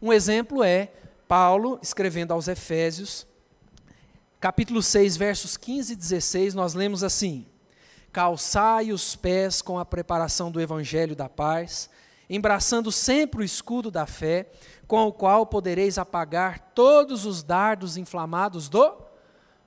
Um 0.02 0.12
exemplo 0.12 0.64
é 0.64 0.90
Paulo 1.28 1.78
escrevendo 1.80 2.32
aos 2.32 2.48
Efésios, 2.48 3.24
capítulo 4.40 4.82
6, 4.82 5.16
versos 5.16 5.56
15 5.56 5.92
e 5.92 5.96
16, 5.96 6.52
nós 6.54 6.74
lemos 6.74 7.04
assim: 7.04 7.46
Calçai 8.10 8.90
os 8.90 9.14
pés 9.14 9.62
com 9.62 9.78
a 9.78 9.84
preparação 9.84 10.50
do 10.50 10.60
evangelho 10.60 11.14
da 11.14 11.28
paz, 11.28 11.88
embraçando 12.28 12.90
sempre 12.90 13.42
o 13.42 13.44
escudo 13.44 13.88
da 13.88 14.04
fé, 14.04 14.50
com 14.88 15.06
o 15.06 15.12
qual 15.12 15.46
podereis 15.46 15.96
apagar 15.96 16.72
todos 16.74 17.24
os 17.24 17.44
dardos 17.44 17.96
inflamados 17.96 18.68
do 18.68 18.96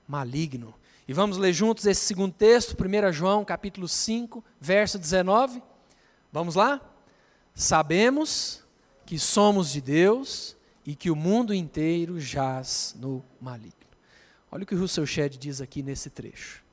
maligno. 0.05 0.75
E 1.07 1.13
vamos 1.13 1.37
ler 1.37 1.51
juntos 1.51 1.85
esse 1.85 2.05
segundo 2.05 2.33
texto, 2.33 2.75
1 2.79 3.11
João, 3.11 3.43
capítulo 3.43 3.87
5, 3.87 4.43
verso 4.59 4.99
19. 4.99 5.61
Vamos 6.31 6.55
lá? 6.55 6.79
Sabemos 7.55 8.63
que 9.05 9.17
somos 9.17 9.71
de 9.71 9.81
Deus 9.81 10.55
e 10.85 10.95
que 10.95 11.09
o 11.09 11.15
mundo 11.15 11.53
inteiro 11.53 12.19
jaz 12.19 12.95
no 12.99 13.23
maligno. 13.39 13.75
Olha 14.51 14.63
o 14.63 14.65
que 14.65 14.75
o 14.75 14.79
Russell 14.79 15.05
Shedd 15.05 15.37
diz 15.37 15.59
aqui 15.59 15.81
nesse 15.81 16.09
trecho. 16.09 16.63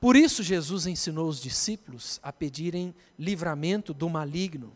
Por 0.00 0.16
isso, 0.16 0.42
Jesus 0.42 0.86
ensinou 0.86 1.28
os 1.28 1.40
discípulos 1.40 2.20
a 2.22 2.32
pedirem 2.32 2.94
livramento 3.18 3.94
do 3.94 4.08
maligno, 4.08 4.72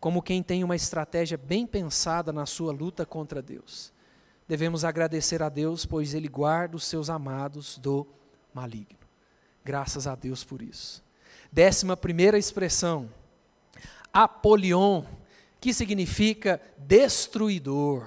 como 0.00 0.22
quem 0.22 0.42
tem 0.42 0.64
uma 0.64 0.76
estratégia 0.76 1.38
bem 1.38 1.66
pensada 1.66 2.32
na 2.32 2.46
sua 2.46 2.72
luta 2.72 3.06
contra 3.06 3.40
Deus. 3.40 3.92
Devemos 4.46 4.84
agradecer 4.84 5.42
a 5.42 5.48
Deus, 5.48 5.86
pois 5.86 6.14
Ele 6.14 6.28
guarda 6.28 6.76
os 6.76 6.84
seus 6.84 7.08
amados 7.08 7.78
do 7.78 8.06
maligno. 8.52 8.98
Graças 9.64 10.06
a 10.06 10.14
Deus 10.14 10.44
por 10.44 10.60
isso. 10.60 11.02
Décima 11.50 11.96
primeira 11.96 12.36
expressão 12.36 13.08
Apolion, 14.12 15.02
que 15.60 15.72
significa 15.72 16.60
destruidor. 16.78 18.06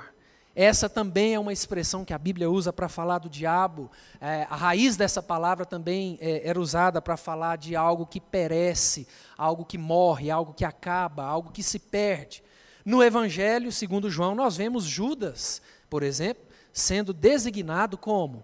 Essa 0.56 0.88
também 0.90 1.34
é 1.34 1.40
uma 1.40 1.52
expressão 1.54 2.06
que 2.06 2.14
a 2.14 2.18
Bíblia 2.18 2.50
usa 2.50 2.72
para 2.72 2.88
falar 2.88 3.20
do 3.20 3.30
diabo. 3.30 3.92
É, 4.22 4.48
a 4.50 4.56
raiz 4.56 4.96
dessa 4.96 5.22
palavra 5.22 5.66
também 5.66 6.18
é, 6.22 6.48
era 6.48 6.60
usada 6.60 7.02
para 7.02 7.18
falar 7.18 7.58
de 7.58 7.76
algo 7.76 8.06
que 8.06 8.20
perece, 8.20 9.08
algo 9.38 9.66
que 9.66 9.78
morre, 9.78 10.32
algo 10.32 10.54
que 10.54 10.66
acaba, 10.66 11.26
algo 11.26 11.52
que 11.52 11.62
se 11.62 11.78
perde. 11.78 12.42
No 12.86 13.04
Evangelho, 13.04 13.72
segundo 13.72 14.10
João, 14.10 14.34
nós 14.34 14.56
vemos 14.56 14.86
Judas, 14.86 15.62
por 15.90 16.04
exemplo, 16.04 16.44
sendo 16.74 17.14
designado 17.14 17.98
como? 17.98 18.44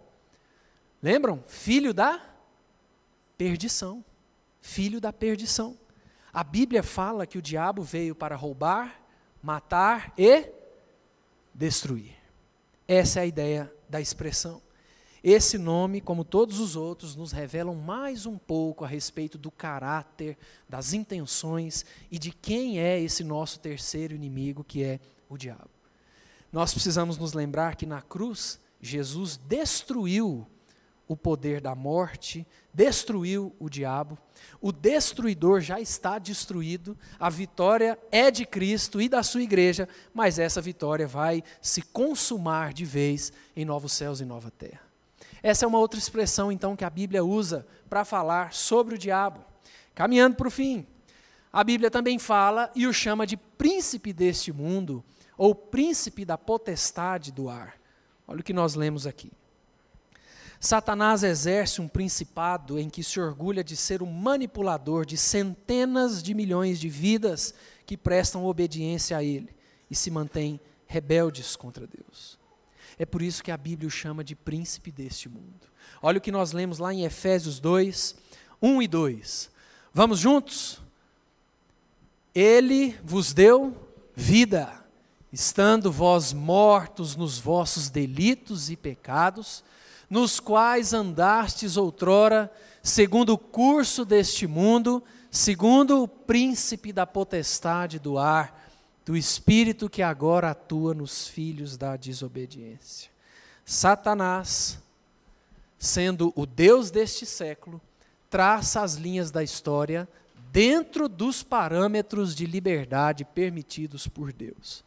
Lembram? 1.01 1.43
Filho 1.47 1.93
da 1.93 2.21
perdição. 3.37 4.03
Filho 4.61 5.01
da 5.01 5.11
perdição. 5.11 5.77
A 6.31 6.43
Bíblia 6.43 6.81
fala 6.81 7.27
que 7.27 7.37
o 7.37 7.41
diabo 7.41 7.83
veio 7.83 8.15
para 8.15 8.35
roubar, 8.35 9.01
matar 9.41 10.13
e 10.17 10.49
destruir. 11.53 12.15
Essa 12.87 13.19
é 13.19 13.23
a 13.23 13.25
ideia 13.25 13.73
da 13.87 14.01
expressão. 14.01 14.61
Esse 15.23 15.57
nome, 15.57 16.01
como 16.01 16.25
todos 16.25 16.59
os 16.59 16.75
outros, 16.75 17.15
nos 17.15 17.31
revelam 17.31 17.75
mais 17.75 18.25
um 18.25 18.37
pouco 18.37 18.83
a 18.83 18.87
respeito 18.87 19.37
do 19.37 19.49
caráter, 19.49 20.37
das 20.67 20.91
intenções 20.91 21.85
e 22.11 22.19
de 22.19 22.31
quem 22.31 22.79
é 22.79 22.99
esse 22.99 23.23
nosso 23.23 23.59
terceiro 23.59 24.13
inimigo, 24.13 24.63
que 24.63 24.83
é 24.83 24.99
o 25.29 25.37
diabo. 25.37 25.72
Nós 26.53 26.71
precisamos 26.71 27.17
nos 27.17 27.33
lembrar 27.33 27.75
que 27.75 27.87
na 27.87 27.99
cruz, 27.99 28.59
Jesus 28.79 29.37
destruiu 29.37 30.45
o 31.07 31.17
poder 31.17 31.59
da 31.59 31.73
morte, 31.73 32.45
destruiu 32.71 33.55
o 33.59 33.67
diabo. 33.67 34.19
O 34.61 34.71
destruidor 34.71 35.61
já 35.61 35.81
está 35.81 36.19
destruído, 36.19 36.95
a 37.19 37.27
vitória 37.27 37.97
é 38.11 38.29
de 38.29 38.45
Cristo 38.45 39.01
e 39.01 39.09
da 39.09 39.23
sua 39.23 39.41
igreja, 39.41 39.89
mas 40.13 40.37
essa 40.37 40.61
vitória 40.61 41.07
vai 41.07 41.43
se 41.59 41.81
consumar 41.81 42.71
de 42.71 42.85
vez 42.85 43.33
em 43.55 43.65
novos 43.65 43.91
céus 43.91 44.21
e 44.21 44.25
nova 44.25 44.51
terra. 44.51 44.81
Essa 45.41 45.65
é 45.65 45.67
uma 45.67 45.79
outra 45.79 45.99
expressão, 45.99 46.51
então, 46.51 46.75
que 46.75 46.85
a 46.85 46.89
Bíblia 46.89 47.25
usa 47.25 47.65
para 47.89 48.05
falar 48.05 48.53
sobre 48.53 48.93
o 48.93 48.97
diabo. 48.97 49.43
Caminhando 49.95 50.35
para 50.35 50.47
o 50.47 50.51
fim, 50.51 50.85
a 51.51 51.63
Bíblia 51.63 51.89
também 51.89 52.19
fala 52.19 52.71
e 52.75 52.85
o 52.85 52.93
chama 52.93 53.25
de 53.25 53.37
príncipe 53.37 54.13
deste 54.13 54.53
mundo, 54.53 55.03
ou 55.37 55.53
príncipe 55.53 56.25
da 56.25 56.37
potestade 56.37 57.31
do 57.31 57.49
ar. 57.49 57.79
Olha 58.27 58.41
o 58.41 58.43
que 58.43 58.53
nós 58.53 58.75
lemos 58.75 59.05
aqui. 59.05 59.31
Satanás 60.59 61.23
exerce 61.23 61.81
um 61.81 61.89
principado 61.89 62.79
em 62.79 62.89
que 62.89 63.03
se 63.03 63.19
orgulha 63.19 63.61
de 63.61 63.75
ser 63.75 64.01
o 64.01 64.07
manipulador 64.07 65.05
de 65.05 65.17
centenas 65.17 66.23
de 66.23 66.33
milhões 66.33 66.79
de 66.79 66.87
vidas 66.87 67.53
que 67.85 67.97
prestam 67.97 68.45
obediência 68.45 69.17
a 69.17 69.23
ele 69.23 69.53
e 69.91 69.95
se 69.95 70.09
mantêm 70.09 70.59
rebeldes 70.87 71.57
contra 71.57 71.85
Deus. 71.85 72.39
É 72.97 73.05
por 73.05 73.21
isso 73.21 73.43
que 73.43 73.51
a 73.51 73.57
Bíblia 73.57 73.87
o 73.87 73.91
chama 73.91 74.23
de 74.23 74.35
príncipe 74.35 74.89
deste 74.89 75.27
mundo. 75.27 75.67
Olha 76.01 76.17
o 76.17 76.21
que 76.21 76.31
nós 76.31 76.51
lemos 76.51 76.79
lá 76.79 76.93
em 76.93 77.03
Efésios 77.03 77.59
2, 77.59 78.15
1 78.61 78.81
e 78.81 78.87
2. 78.87 79.51
Vamos 79.93 80.19
juntos? 80.19 80.81
Ele 82.33 82.97
vos 83.03 83.33
deu 83.33 83.75
vida, 84.15 84.82
estando 85.33 85.91
vós 85.91 86.31
mortos 86.31 87.15
nos 87.15 87.39
vossos 87.39 87.89
delitos 87.89 88.69
e 88.69 88.75
pecados, 88.75 89.63
nos 90.07 90.39
quais 90.39 90.93
andastes 90.93 91.75
outrora, 91.75 92.51
segundo 92.83 93.33
o 93.33 93.37
curso 93.37 94.05
deste 94.05 94.45
mundo, 94.45 95.03
segundo 95.31 96.03
o 96.03 96.07
príncipe 96.07 96.93
da 96.93 97.07
potestade 97.07 97.97
do 97.97 98.19
ar, 98.19 98.69
do 99.03 99.17
espírito 99.17 99.89
que 99.89 100.03
agora 100.03 100.51
atua 100.51 100.93
nos 100.93 101.27
filhos 101.27 101.77
da 101.77 101.97
desobediência. 101.97 103.09
Satanás, 103.65 104.77
sendo 105.79 106.31
o 106.35 106.45
Deus 106.45 106.91
deste 106.91 107.25
século, 107.25 107.81
traça 108.29 108.81
as 108.81 108.95
linhas 108.95 109.31
da 109.31 109.41
história 109.41 110.07
dentro 110.51 111.09
dos 111.09 111.41
parâmetros 111.41 112.35
de 112.35 112.45
liberdade 112.45 113.25
permitidos 113.25 114.07
por 114.07 114.31
Deus. 114.31 114.83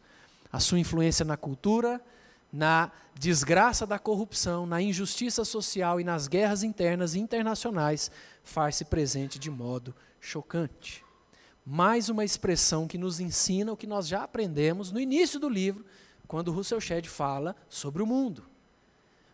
A 0.51 0.59
sua 0.59 0.79
influência 0.79 1.25
na 1.25 1.37
cultura, 1.37 2.01
na 2.51 2.91
desgraça 3.13 3.85
da 3.85 3.99
corrupção, 3.99 4.65
na 4.65 4.81
injustiça 4.81 5.43
social 5.43 5.99
e 5.99 6.03
nas 6.03 6.27
guerras 6.27 6.63
internas 6.63 7.15
e 7.15 7.19
internacionais 7.19 8.09
faz-se 8.43 8.85
presente 8.85 9.37
de 9.37 9.49
modo 9.49 9.93
chocante. 10.19 11.03
Mais 11.65 12.07
uma 12.07 12.23
expressão 12.23 12.87
que 12.87 12.97
nos 12.97 13.19
ensina 13.19 13.73
o 13.73 13.77
que 13.77 13.85
nós 13.85 14.07
já 14.07 14.23
aprendemos 14.23 14.91
no 14.91 14.99
início 14.99 15.39
do 15.39 15.49
livro, 15.49 15.85
quando 16.27 16.51
Russell 16.51 16.79
Shedd 16.79 17.07
fala 17.07 17.55
sobre 17.67 18.01
o 18.01 18.05
mundo. 18.05 18.45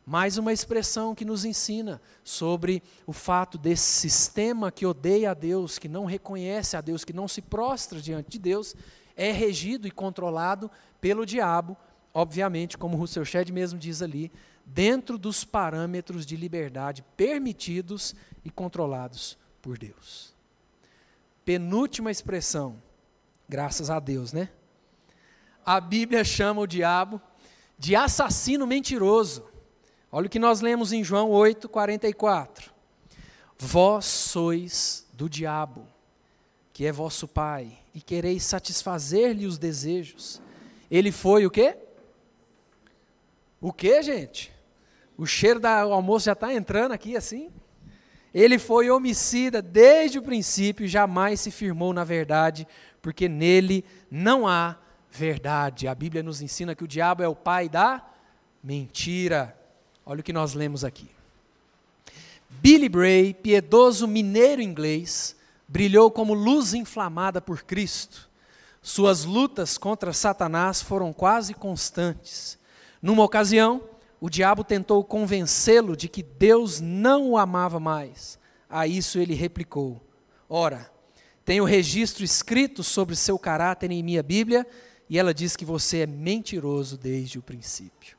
Mais 0.06 0.38
uma 0.38 0.52
expressão 0.52 1.15
que 1.15 1.23
nos 1.23 1.45
ensina 1.45 2.02
sobre 2.23 2.84
o 3.08 3.13
fato 3.13 3.58
desse 3.58 3.86
sistema 3.86 4.71
que 4.71 4.86
odeia 4.86 5.32
a 5.32 5.34
Deus, 5.34 5.80
que 5.80 5.88
não 5.88 6.06
reconhece 6.06 6.76
a 6.76 6.82
Deus, 6.82 7.06
que 7.06 7.13
não 7.13 7.28
se 7.28 7.41
prostra 7.41 8.02
diante 8.02 8.32
de 8.32 8.39
Deus, 8.39 8.76
é 9.15 9.32
regido 9.32 9.88
e 9.88 9.91
controlado 9.91 10.69
pelo 10.99 11.26
diabo, 11.26 11.78
obviamente, 12.13 12.78
como 12.78 12.97
Russell 12.97 13.26
Shedd 13.26 13.52
mesmo 13.52 13.80
diz 13.80 14.02
ali, 14.02 14.32
dentro 14.65 15.17
dos 15.17 15.43
parâmetros 15.43 16.26
de 16.26 16.36
liberdade 16.36 17.04
permitidos 17.17 18.15
e 18.43 18.49
controlados 18.49 19.38
por 19.62 19.78
Deus. 19.78 20.34
Penúltima 21.43 22.10
expressão, 22.10 22.82
graças 23.47 23.89
a 23.89 23.99
Deus, 23.99 24.32
né? 24.32 24.49
A 25.65 25.80
Bíblia 25.80 26.23
chama 26.23 26.62
o 26.62 26.67
diabo 26.67 27.21
de 27.78 27.95
assassino 27.95 28.65
mentiroso. 28.65 29.45
Olha 30.12 30.28
o 30.28 30.30
que 30.30 30.39
nós 30.39 30.62
lemos 30.62 30.93
em 30.93 31.04
João 31.04 31.30
8, 31.30 31.67
44. 31.67 32.71
Vós 33.58 34.06
sois 34.06 35.08
do 35.13 35.30
diabo, 35.30 35.88
que 36.71 36.86
é 36.86 36.91
vosso 36.91 37.28
pai, 37.28 37.82
e 37.93 38.01
quereis 38.01 38.43
satisfazer-lhe 38.43 39.45
os 39.45 39.58
desejos. 39.58 40.41
Ele 40.89 41.12
foi 41.12 41.45
o 41.45 41.51
quê? 41.51 41.77
O 43.62 43.71
que, 43.71 44.01
gente? 44.01 44.51
O 45.17 45.25
cheiro 45.25 45.60
do 45.60 45.67
almoço 45.67 46.25
já 46.25 46.34
está 46.34 46.53
entrando 46.53 46.91
aqui 46.91 47.15
assim? 47.15 47.51
Ele 48.34 48.58
foi 48.58 48.89
homicida 48.89 49.62
desde 49.62 50.17
o 50.17 50.23
princípio 50.23 50.86
e 50.86 50.89
jamais 50.89 51.39
se 51.39 51.51
firmou 51.51 51.93
na 51.93 52.03
verdade, 52.03 52.67
porque 53.01 53.29
nele 53.29 53.86
não 54.10 54.47
há 54.47 54.77
verdade. 55.12 55.88
A 55.88 55.93
Bíblia 55.93 56.23
nos 56.23 56.41
ensina 56.41 56.73
que 56.73 56.84
o 56.84 56.88
diabo 56.88 57.21
é 57.21 57.27
o 57.27 57.36
pai 57.36 57.69
da 57.69 58.03
mentira. 58.63 59.56
Olha 60.06 60.21
o 60.21 60.23
que 60.23 60.34
nós 60.34 60.53
lemos 60.53 60.84
aqui. 60.84 61.10
Billy 62.49 62.89
Bray, 62.89 63.34
piedoso 63.34 64.08
mineiro 64.08 64.62
inglês, 64.62 65.36
brilhou 65.73 66.12
como 66.12 66.36
luz 66.36 66.75
inflamada 66.75 67.41
por 67.41 67.63
Cristo. 67.63 68.29
Suas 68.79 69.25
lutas 69.25 69.75
contra 69.75 70.13
Satanás 70.13 70.83
foram 70.83 71.12
quase 71.12 71.55
constantes. 71.55 72.59
Numa 73.01 73.23
ocasião, 73.23 73.81
o 74.21 74.29
diabo 74.29 74.63
tentou 74.63 75.03
convencê-lo 75.03 75.97
de 75.97 76.07
que 76.07 76.21
Deus 76.21 76.79
não 76.79 77.31
o 77.31 77.38
amava 77.39 77.79
mais. 77.79 78.38
A 78.69 78.86
isso 78.86 79.17
ele 79.17 79.33
replicou: 79.33 79.99
Ora, 80.47 80.91
tem 81.43 81.59
o 81.59 81.65
registro 81.65 82.23
escrito 82.23 82.83
sobre 82.83 83.15
seu 83.15 83.39
caráter 83.39 83.89
em 83.89 84.03
minha 84.03 84.21
Bíblia, 84.21 84.67
e 85.09 85.17
ela 85.17 85.33
diz 85.33 85.55
que 85.55 85.65
você 85.65 86.01
é 86.01 86.05
mentiroso 86.05 86.99
desde 86.99 87.39
o 87.39 87.41
princípio. 87.41 88.15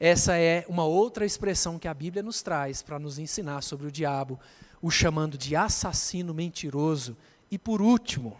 Essa 0.00 0.38
é 0.38 0.64
uma 0.70 0.86
outra 0.86 1.26
expressão 1.26 1.78
que 1.78 1.86
a 1.86 1.92
Bíblia 1.92 2.22
nos 2.22 2.40
traz 2.40 2.80
para 2.80 2.98
nos 2.98 3.18
ensinar 3.18 3.62
sobre 3.62 3.86
o 3.86 3.92
diabo, 3.92 4.40
o 4.80 4.90
chamando 4.90 5.38
de 5.38 5.56
assassino 5.56 6.34
mentiroso. 6.34 7.16
E 7.50 7.58
por 7.58 7.80
último, 7.80 8.36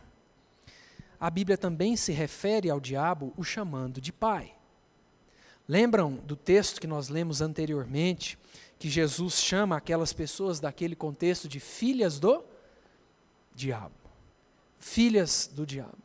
a 1.19 1.31
Bíblia 1.31 1.57
também 1.57 1.97
se 1.97 2.13
refere 2.13 2.69
ao 2.71 2.81
diabo 2.81 3.33
o 3.37 3.45
chamando 3.45 4.01
de 4.01 4.13
pai. 4.13 4.55
Lembram 5.69 6.15
do 6.15 6.37
texto 6.37 6.81
que 6.81 6.87
nós 6.87 7.09
lemos 7.09 7.41
anteriormente, 7.41 8.39
que 8.79 8.89
Jesus 8.89 9.41
chama 9.41 9.77
aquelas 9.77 10.13
pessoas 10.13 10.61
daquele 10.61 10.95
contexto 10.95 11.49
de 11.49 11.59
filhas 11.59 12.19
do 12.21 12.45
diabo? 13.55 13.95
Filhas 14.79 15.51
do 15.53 15.67
diabo. 15.67 15.99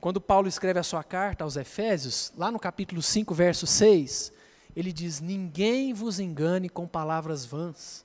Quando 0.00 0.20
Paulo 0.20 0.48
escreve 0.48 0.78
a 0.78 0.84
sua 0.84 1.02
carta 1.02 1.42
aos 1.42 1.56
Efésios, 1.56 2.32
lá 2.36 2.52
no 2.52 2.58
capítulo 2.58 3.02
5, 3.02 3.34
verso 3.34 3.66
6, 3.66 4.32
ele 4.76 4.92
diz: 4.92 5.20
Ninguém 5.20 5.92
vos 5.92 6.20
engane 6.20 6.68
com 6.68 6.86
palavras 6.86 7.44
vãs, 7.44 8.04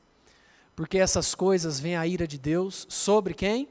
porque 0.75 0.97
essas 0.97 1.35
coisas 1.35 1.79
vêm 1.79 1.95
a 1.95 2.05
ira 2.07 2.27
de 2.27 2.37
Deus 2.37 2.85
sobre 2.89 3.33
quem? 3.33 3.69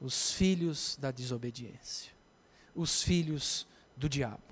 Os 0.00 0.32
filhos 0.32 0.96
da 1.00 1.10
desobediência, 1.10 2.10
os 2.74 3.02
filhos 3.02 3.66
do 3.96 4.08
diabo. 4.08 4.42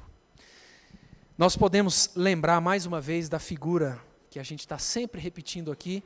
Nós 1.37 1.57
podemos 1.57 2.11
lembrar 2.15 2.61
mais 2.61 2.85
uma 2.85 3.01
vez 3.01 3.29
da 3.29 3.39
figura 3.39 4.01
que 4.29 4.39
a 4.39 4.43
gente 4.43 4.61
está 4.61 4.79
sempre 4.79 5.21
repetindo 5.21 5.73
aqui, 5.73 6.03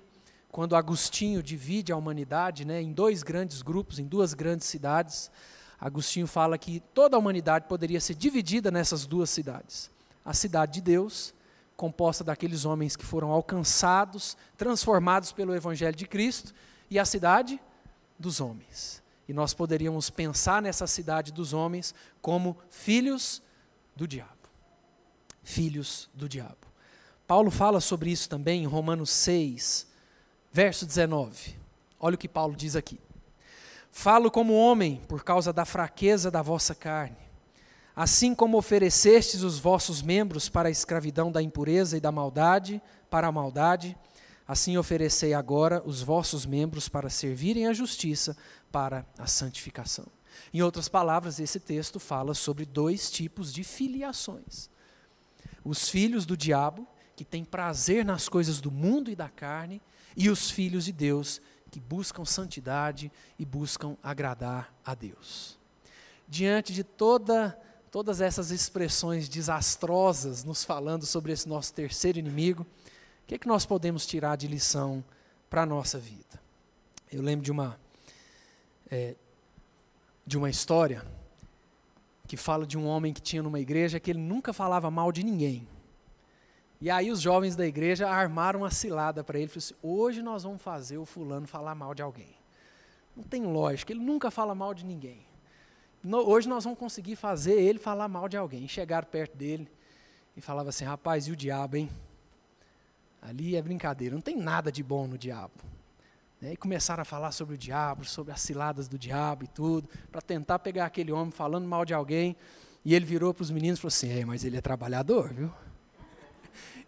quando 0.51 0.77
Agostinho 0.77 1.43
divide 1.43 1.91
a 1.91 1.97
humanidade 1.97 2.65
né, 2.65 2.81
em 2.81 2.93
dois 2.93 3.23
grandes 3.23 3.63
grupos, 3.63 3.99
em 3.99 4.05
duas 4.05 4.35
grandes 4.35 4.67
cidades. 4.69 5.31
Agostinho 5.81 6.27
fala 6.27 6.59
que 6.59 6.81
toda 6.93 7.17
a 7.17 7.19
humanidade 7.19 7.67
poderia 7.67 8.01
ser 8.01 8.15
dividida 8.15 8.71
nessas 8.71 9.07
duas 9.07 9.31
cidades: 9.31 9.91
a 10.25 10.35
cidade 10.35 10.75
de 10.75 10.81
Deus, 10.83 11.35
composta 11.83 12.23
daqueles 12.23 12.65
homens 12.65 12.95
que 12.95 13.05
foram 13.05 13.33
alcançados, 13.33 14.37
transformados 14.57 15.33
pelo 15.33 15.53
Evangelho 15.53 15.97
de 15.97 16.07
Cristo, 16.07 16.55
e 16.89 16.97
a 16.97 17.05
cidade 17.05 17.61
dos 18.17 18.41
homens. 18.41 19.03
E 19.27 19.33
nós 19.33 19.53
poderíamos 19.53 20.09
pensar 20.09 20.63
nessa 20.63 20.87
cidade 20.87 21.33
dos 21.33 21.53
homens 21.53 21.93
como 22.21 22.57
filhos 22.71 23.43
do 23.97 24.07
diabo. 24.07 24.31
Filhos 25.43 26.09
do 26.15 26.29
diabo. 26.29 26.69
Paulo 27.27 27.51
fala 27.51 27.81
sobre 27.81 28.13
isso 28.13 28.29
também 28.29 28.63
em 28.63 28.67
Romanos 28.67 29.11
6, 29.11 29.89
verso 30.53 30.87
19. 30.87 31.59
Olha 31.99 32.15
o 32.15 32.19
que 32.19 32.29
Paulo 32.29 32.55
diz 32.55 32.77
aqui. 32.77 33.01
Falo 33.91 34.31
como 34.31 34.55
homem 34.55 35.03
por 35.09 35.25
causa 35.25 35.53
da 35.53 35.65
fraqueza 35.65 36.31
da 36.31 36.43
vossa 36.43 36.77
carne. 36.77 37.32
Assim 37.95 38.35
como 38.35 38.57
oferecestes 38.57 39.43
os 39.43 39.59
vossos 39.59 40.01
membros 40.01 40.49
para 40.49 40.69
a 40.69 40.73
escravidão 40.73 41.31
da 41.31 41.43
impureza 41.43 41.97
e 41.97 42.01
da 42.01 42.11
maldade, 42.11 42.81
para 43.11 43.27
a 43.27 43.33
maldade, 43.33 43.97
assim 44.49 44.79
oferecei 44.79 45.35
agora 45.35 45.83
os 45.85 46.01
vossos 46.01 46.47
membros 46.47 46.89
para 46.89 47.11
servirem 47.11 47.67
à 47.67 47.73
justiça, 47.75 48.35
para 48.71 49.05
a 49.19 49.27
santificação. 49.27 50.07
Em 50.55 50.63
outras 50.63 50.89
palavras, 50.89 51.39
esse 51.39 51.61
texto 51.61 52.01
fala 52.01 52.33
sobre 52.33 52.65
dois 52.65 53.11
tipos 53.11 53.53
de 53.53 53.63
filiações: 53.63 54.71
os 55.63 55.91
filhos 55.91 56.25
do 56.25 56.35
diabo, 56.35 56.89
que 57.15 57.27
têm 57.27 57.45
prazer 57.45 58.07
nas 58.07 58.27
coisas 58.27 58.59
do 58.59 58.71
mundo 58.71 59.11
e 59.11 59.17
da 59.17 59.29
carne, 59.29 59.83
e 60.17 60.31
os 60.31 60.51
filhos 60.51 60.87
de 60.87 60.93
Deus, 60.93 61.43
que 61.71 61.79
buscam 61.79 62.25
santidade 62.25 63.13
e 63.39 63.45
buscam 63.45 63.99
agradar 64.03 64.75
a 64.83 64.95
Deus. 64.95 65.59
Diante 66.27 66.73
de 66.73 66.83
toda 66.83 67.59
todas 67.93 68.23
essas 68.23 68.51
expressões 68.51 69.29
desastrosas 69.29 70.43
nos 70.43 70.65
falando 70.65 71.05
sobre 71.05 71.31
esse 71.31 71.47
nosso 71.47 71.75
terceiro 71.75 72.19
inimigo, 72.19 72.63
o 72.63 73.27
que, 73.27 73.35
é 73.35 73.39
que 73.39 73.47
nós 73.47 73.67
podemos 73.67 74.07
tirar 74.07 74.35
de 74.35 74.49
lição 74.49 75.05
para 75.51 75.63
a 75.63 75.67
nossa 75.67 75.99
vida? 75.99 76.41
Eu 77.13 77.21
lembro 77.21 77.45
de 77.45 77.53
uma, 77.53 77.79
é, 78.91 79.15
de 80.27 80.39
uma 80.39 80.49
história 80.49 81.05
que 82.27 82.35
fala 82.35 82.67
de 82.67 82.79
um 82.79 82.87
homem 82.87 83.13
que 83.13 83.21
tinha 83.21 83.43
numa 83.43 83.61
igreja 83.61 84.01
que 84.01 84.11
ele 84.11 84.21
nunca 84.21 84.55
falava 84.55 84.91
mal 84.91 85.13
de 85.13 85.23
ninguém. 85.23 85.69
E 86.81 86.89
aí 86.89 87.11
os 87.11 87.21
jovens 87.21 87.55
da 87.55 87.67
igreja 87.67 88.09
armaram 88.09 88.61
uma 88.61 88.71
cilada 88.71 89.23
para 89.23 89.39
ele, 89.39 89.49
falaram 89.49 89.67
assim, 89.67 89.75
hoje 89.83 90.23
nós 90.23 90.45
vamos 90.45 90.63
fazer 90.63 90.97
o 90.97 91.05
fulano 91.05 91.47
falar 91.47 91.75
mal 91.75 91.95
de 91.95 92.01
alguém. 92.01 92.35
Não 93.15 93.23
tem 93.23 93.45
lógica, 93.45 93.93
ele 93.93 94.01
nunca 94.01 94.31
fala 94.31 94.55
mal 94.55 94.73
de 94.73 94.83
ninguém 94.83 95.31
no, 96.03 96.19
hoje 96.19 96.49
nós 96.49 96.65
vamos 96.65 96.79
conseguir 96.79 97.17
fazer 97.17 97.61
ele 97.61 97.79
falar 97.79 98.09
mal 98.09 98.29
de 98.29 98.37
alguém. 98.37 98.67
Chegaram 98.67 99.07
perto 99.07 99.37
dele 99.37 99.69
e 100.37 100.41
falava 100.41 100.71
assim, 100.71 100.85
rapaz, 100.85 101.29
e 101.29 101.33
o 101.33 101.37
diabo, 101.37 101.77
hein? 101.77 101.89
Ali 103.21 103.55
é 103.55 103.63
brincadeira, 103.63 104.15
não 104.15 104.23
tem 104.23 104.37
nada 104.37 104.73
de 104.73 104.83
bom 104.83 105.07
no 105.07 105.17
diabo. 105.17 105.53
Né? 106.41 106.55
E 106.55 106.57
começaram 106.57 107.03
a 107.03 107.05
falar 107.05 107.31
sobre 107.31 107.55
o 107.55 107.59
diabo, 107.59 108.05
sobre 108.05 108.33
as 108.33 108.41
ciladas 108.41 108.89
do 108.89 108.99
diabo 108.99 109.45
e 109.45 109.47
tudo, 109.47 109.89
para 110.11 110.21
tentar 110.21 110.59
pegar 110.59 110.87
aquele 110.87 111.13
homem 111.13 111.31
falando 111.31 111.69
mal 111.69 111.85
de 111.85 111.95
alguém. 111.95 112.37
E 112.85 112.97
ele 112.97 113.05
virou 113.05 113.33
para 113.33 113.43
os 113.43 113.51
meninos 113.51 113.79
e 113.79 113.83
falou 113.83 113.89
assim: 113.89 114.11
é, 114.11 114.25
mas 114.25 114.45
ele 114.45 114.57
é 114.57 114.61
trabalhador, 114.61 115.33
viu? 115.33 115.53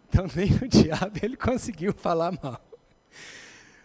Então 0.09 0.27
nem 0.33 0.49
o 0.63 0.69
diabo 0.69 1.19
ele 1.23 1.37
conseguiu 1.37 1.93
falar 1.93 2.31
mal. 2.41 2.61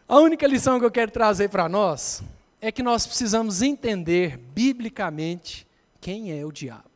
A 0.07 0.19
única 0.19 0.45
lição 0.45 0.79
que 0.79 0.85
eu 0.85 0.91
quero 0.91 1.11
trazer 1.11 1.49
para 1.49 1.67
nós 1.67 2.23
é 2.61 2.71
que 2.71 2.83
nós 2.83 3.07
precisamos 3.07 3.61
entender 3.61 4.37
biblicamente 4.37 5.65
quem 6.01 6.37
é 6.37 6.45
o 6.45 6.51
diabo. 6.51 6.89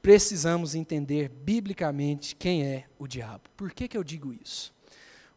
Precisamos 0.00 0.74
entender 0.74 1.28
biblicamente 1.28 2.34
quem 2.34 2.64
é 2.64 2.86
o 2.98 3.06
diabo. 3.06 3.42
Por 3.56 3.72
que, 3.72 3.86
que 3.86 3.96
eu 3.96 4.04
digo 4.04 4.32
isso? 4.32 4.72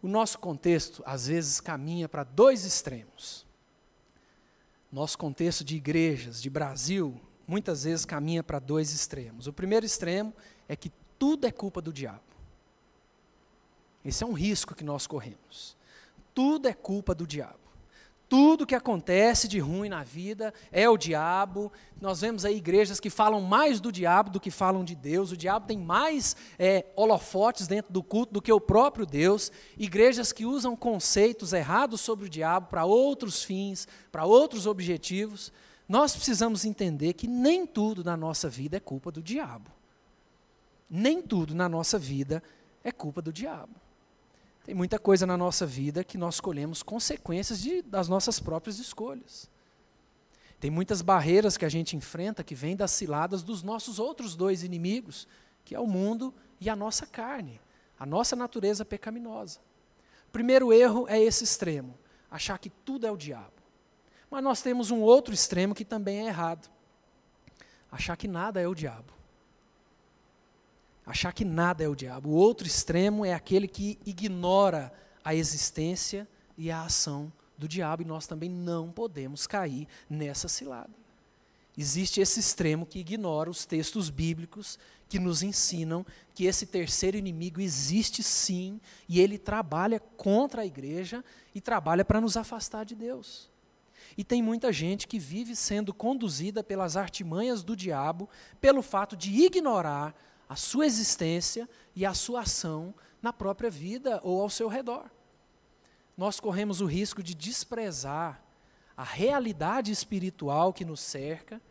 O 0.02 0.08
nosso 0.08 0.40
contexto, 0.40 1.04
às 1.06 1.28
vezes, 1.28 1.60
caminha 1.60 2.08
para 2.08 2.24
dois 2.24 2.66
extremos. 2.66 3.46
Nosso 4.92 5.18
contexto 5.18 5.64
de 5.64 5.76
igrejas, 5.76 6.42
de 6.42 6.50
Brasil, 6.50 7.20
muitas 7.48 7.84
vezes 7.84 8.06
caminha 8.06 8.44
para 8.44 8.60
dois 8.60 8.92
extremos. 8.92 9.48
O 9.48 9.54
primeiro 9.54 9.86
extremo 9.86 10.34
é 10.68 10.76
que 10.76 10.92
tudo 11.18 11.46
é 11.46 11.52
culpa 11.52 11.82
do 11.82 11.92
diabo. 11.92 12.22
Esse 14.04 14.24
é 14.24 14.28
um 14.28 14.34
risco 14.34 14.76
que 14.76 14.84
nós 14.84 15.08
corremos. 15.08 15.76
Tudo 16.34 16.68
é 16.68 16.74
culpa 16.74 17.16
do 17.16 17.26
diabo. 17.26 17.65
Tudo 18.38 18.66
que 18.66 18.76
acontece 18.76 19.48
de 19.48 19.60
ruim 19.60 19.88
na 19.88 20.04
vida 20.04 20.54
é 20.70 20.90
o 20.90 20.98
diabo. 20.98 21.72
Nós 22.02 22.20
vemos 22.20 22.44
aí 22.44 22.58
igrejas 22.58 23.00
que 23.00 23.10
falam 23.10 23.40
mais 23.40 23.80
do 23.80 23.94
diabo 23.94 24.30
do 24.30 24.42
que 24.42 24.52
falam 24.52 24.84
de 24.84 24.94
Deus. 24.94 25.32
O 25.32 25.38
diabo 25.38 25.68
tem 25.68 25.78
mais 25.78 26.36
é, 26.60 26.86
holofotes 26.98 27.66
dentro 27.66 27.94
do 27.94 28.04
culto 28.04 28.34
do 28.34 28.42
que 28.42 28.52
o 28.52 28.60
próprio 28.60 29.06
Deus. 29.06 29.54
Igrejas 29.78 30.34
que 30.34 30.46
usam 30.46 30.76
conceitos 30.76 31.54
errados 31.54 32.02
sobre 32.02 32.26
o 32.26 32.30
diabo 32.30 32.68
para 32.68 32.84
outros 32.84 33.42
fins, 33.42 33.88
para 34.12 34.26
outros 34.26 34.68
objetivos. 34.68 35.50
Nós 35.88 36.14
precisamos 36.14 36.66
entender 36.66 37.14
que 37.14 37.28
nem 37.28 37.66
tudo 37.66 38.04
na 38.04 38.18
nossa 38.18 38.50
vida 38.50 38.76
é 38.76 38.82
culpa 38.82 39.14
do 39.14 39.24
diabo. 39.24 39.72
Nem 40.90 41.22
tudo 41.22 41.56
na 41.56 41.70
nossa 41.70 41.98
vida 41.98 42.44
é 42.84 42.92
culpa 42.92 43.22
do 43.22 43.32
diabo. 43.32 43.86
Tem 44.66 44.74
muita 44.74 44.98
coisa 44.98 45.28
na 45.28 45.38
nossa 45.38 45.64
vida 45.64 46.04
que 46.04 46.18
nós 46.18 46.40
colhemos 46.40 46.82
consequências 46.82 47.62
de, 47.62 47.84
das 47.84 48.08
nossas 48.08 48.40
próprias 48.40 48.80
escolhas. 48.80 49.48
Tem 50.60 50.72
muitas 50.72 51.04
barreiras 51.04 51.56
que 51.56 51.66
a 51.66 51.70
gente 51.70 51.96
enfrenta 51.96 52.44
que 52.44 52.56
vêm 52.56 52.76
das 52.76 52.90
ciladas 52.90 53.44
dos 53.44 53.62
nossos 53.62 54.00
outros 54.00 54.36
dois 54.36 54.64
inimigos, 54.64 55.28
que 55.64 55.76
é 55.76 55.80
o 55.80 55.86
mundo 55.86 56.34
e 56.60 56.68
a 56.68 56.76
nossa 56.76 57.06
carne, 57.06 57.62
a 58.00 58.08
nossa 58.08 58.36
natureza 58.36 58.84
pecaminosa. 58.84 59.60
Primeiro 60.32 60.74
erro 60.74 61.06
é 61.08 61.22
esse 61.22 61.44
extremo, 61.44 61.96
achar 62.32 62.58
que 62.58 62.72
tudo 62.72 63.06
é 63.06 63.12
o 63.12 63.18
diabo. 63.18 63.54
Mas 64.32 64.44
nós 64.44 64.64
temos 64.64 64.90
um 64.90 65.02
outro 65.02 65.32
extremo 65.32 65.76
que 65.76 65.86
também 65.86 66.26
é 66.26 66.28
errado, 66.28 66.68
achar 67.92 68.18
que 68.18 68.28
nada 68.28 68.60
é 68.60 68.68
o 68.68 68.74
diabo 68.74 69.15
achar 71.06 71.32
que 71.32 71.46
nada 71.46 71.84
é 71.84 71.88
o 71.88 71.96
diabo. 71.96 72.30
O 72.30 72.34
outro 72.34 72.66
extremo 72.66 73.26
é 73.26 73.34
aquele 73.34 73.68
que 73.68 74.00
ignora 74.06 74.92
a 75.24 75.36
existência 75.36 76.28
e 76.58 76.72
a 76.72 76.84
ação 76.84 77.32
do 77.58 77.68
diabo, 77.68 78.02
e 78.02 78.06
nós 78.06 78.28
também 78.28 78.50
não 78.50 78.92
podemos 78.92 79.48
cair 79.48 79.88
nessa 80.10 80.48
cilada. 80.48 80.90
Existe 81.78 82.22
esse 82.22 82.40
extremo 82.40 82.86
que 82.86 83.00
ignora 83.00 83.50
os 83.50 83.66
textos 83.66 84.10
bíblicos 84.10 84.80
que 85.08 85.20
nos 85.20 85.44
ensinam 85.44 86.06
que 86.34 86.46
esse 86.46 86.66
terceiro 86.66 87.18
inimigo 87.18 87.62
existe 87.62 88.24
sim, 88.24 88.80
e 89.08 89.20
ele 89.20 89.38
trabalha 89.38 90.00
contra 90.00 90.62
a 90.62 90.66
igreja 90.66 91.24
e 91.54 91.62
trabalha 91.62 92.04
para 92.04 92.22
nos 92.22 92.38
afastar 92.38 92.86
de 92.86 92.96
Deus. 92.96 93.50
E 94.18 94.24
tem 94.24 94.42
muita 94.42 94.72
gente 94.72 95.08
que 95.08 95.20
vive 95.20 95.56
sendo 95.56 95.94
conduzida 95.94 96.64
pelas 96.64 96.96
artimanhas 96.96 97.64
do 97.64 97.76
diabo, 97.76 98.30
pelo 98.62 98.82
fato 98.82 99.16
de 99.16 99.32
ignorar 99.32 100.16
a 100.48 100.56
sua 100.56 100.86
existência 100.86 101.68
e 101.96 102.06
a 102.06 102.14
sua 102.14 102.42
ação 102.42 102.94
na 103.22 103.34
própria 103.34 103.70
vida 103.70 104.20
ou 104.24 104.42
ao 104.42 104.50
seu 104.50 104.68
redor. 104.68 105.10
nós 106.18 106.40
corremos 106.40 106.80
o 106.80 106.86
risco 106.86 107.22
de 107.22 107.36
desprezar 107.36 108.42
a 108.96 109.04
realidade 109.04 109.92
espiritual 109.92 110.72
que 110.72 110.86
nos 110.86 111.02
cerca, 111.02 111.62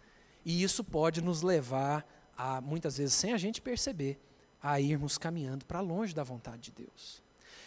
e 0.45 0.63
isso 0.63 0.85
pode 0.85 1.23
nos 1.23 1.41
levar 1.41 2.07
a, 2.37 2.61
muitas 2.61 2.99
vezes 2.99 3.15
sem 3.15 3.33
a 3.33 3.39
gente 3.39 3.63
perceber, 3.63 4.21
a 4.63 4.79
irmos 4.81 5.17
caminhando 5.17 5.65
para 5.65 5.81
longe 5.81 6.15
da 6.15 6.23
vontade 6.23 6.63
de 6.63 6.73
Deus. 6.73 7.23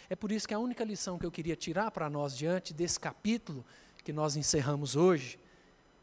É 0.08 0.14
por 0.14 0.30
isso 0.30 0.46
que 0.46 0.54
a 0.54 0.58
única 0.58 0.84
lição 0.84 1.18
que 1.18 1.26
eu 1.26 1.30
queria 1.30 1.56
tirar 1.56 1.90
para 1.90 2.08
nós 2.08 2.36
diante 2.36 2.72
desse 2.72 3.00
capítulo 3.00 3.64
que 4.04 4.12
nós 4.12 4.36
encerramos 4.36 4.96
hoje 4.96 5.38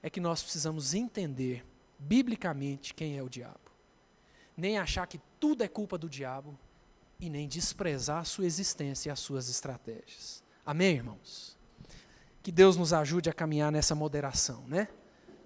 é 0.04 0.10
que 0.10 0.20
nós 0.20 0.44
precisamos 0.44 0.94
entender 0.94 1.66
biblicamente 1.98 2.94
quem 2.94 3.18
é 3.18 3.24
o 3.24 3.30
diabo. 3.30 3.65
Nem 4.56 4.78
achar 4.78 5.06
que 5.08 5.20
tudo 5.40 5.64
é 5.64 5.68
culpa 5.68 5.98
do 5.98 6.10
diabo 6.10 6.58
e 7.20 7.30
nem 7.30 7.48
desprezar 7.48 8.20
a 8.20 8.24
sua 8.24 8.46
existência 8.46 9.10
e 9.10 9.12
as 9.12 9.20
suas 9.20 9.50
estratégias. 9.50 10.44
Amém, 10.66 10.96
irmãos? 10.96 11.58
Que 12.42 12.52
Deus 12.52 12.78
nos 12.78 12.94
ajude 12.94 13.30
a 13.30 13.34
caminhar 13.34 13.72
nessa 13.72 13.96
moderação, 13.96 14.64
né? 14.68 14.88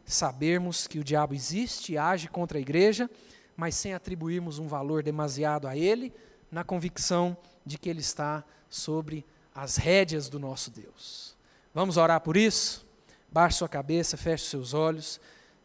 Sabermos 0.06 0.88
que 0.88 1.00
o 1.00 1.04
diabo 1.04 1.34
existe 1.34 1.94
e 1.94 1.98
age 1.98 2.28
contra 2.28 2.58
a 2.58 2.62
igreja, 2.62 3.10
mas 3.56 3.76
sem 3.76 3.94
atribuirmos 3.94 4.60
um 4.60 4.68
valor 4.68 5.04
demasiado 5.04 5.68
a 5.68 5.78
ele, 5.78 6.14
na 6.52 6.64
convicção 6.64 7.38
de 7.66 7.78
que 7.78 7.90
ele 7.90 8.00
está 8.00 8.44
sobre 8.70 9.26
as 9.54 9.78
rédeas 9.78 10.30
do 10.30 10.40
nosso 10.40 10.72
Deus. 10.72 11.38
Vamos 11.74 11.98
orar 11.98 12.22
por 12.22 12.36
isso? 12.36 12.88
Baixe 13.32 13.58
sua 13.58 13.70
cabeça, 13.70 14.18
feche 14.18 14.46
seus 14.46 14.74
olhos. 14.74 15.20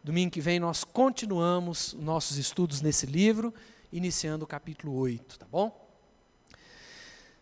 Domingo 0.05 0.33
que 0.33 0.41
vem 0.43 0.61
nós 0.61 0.85
continuamos 0.85 1.95
nossos 1.95 2.37
estudos 2.37 2.83
nesse 2.83 3.07
livro, 3.07 3.55
iniciando 3.91 4.45
o 4.45 4.47
capítulo 4.47 4.95
8, 4.99 5.39
tá 5.39 5.47
bom? 5.51 5.75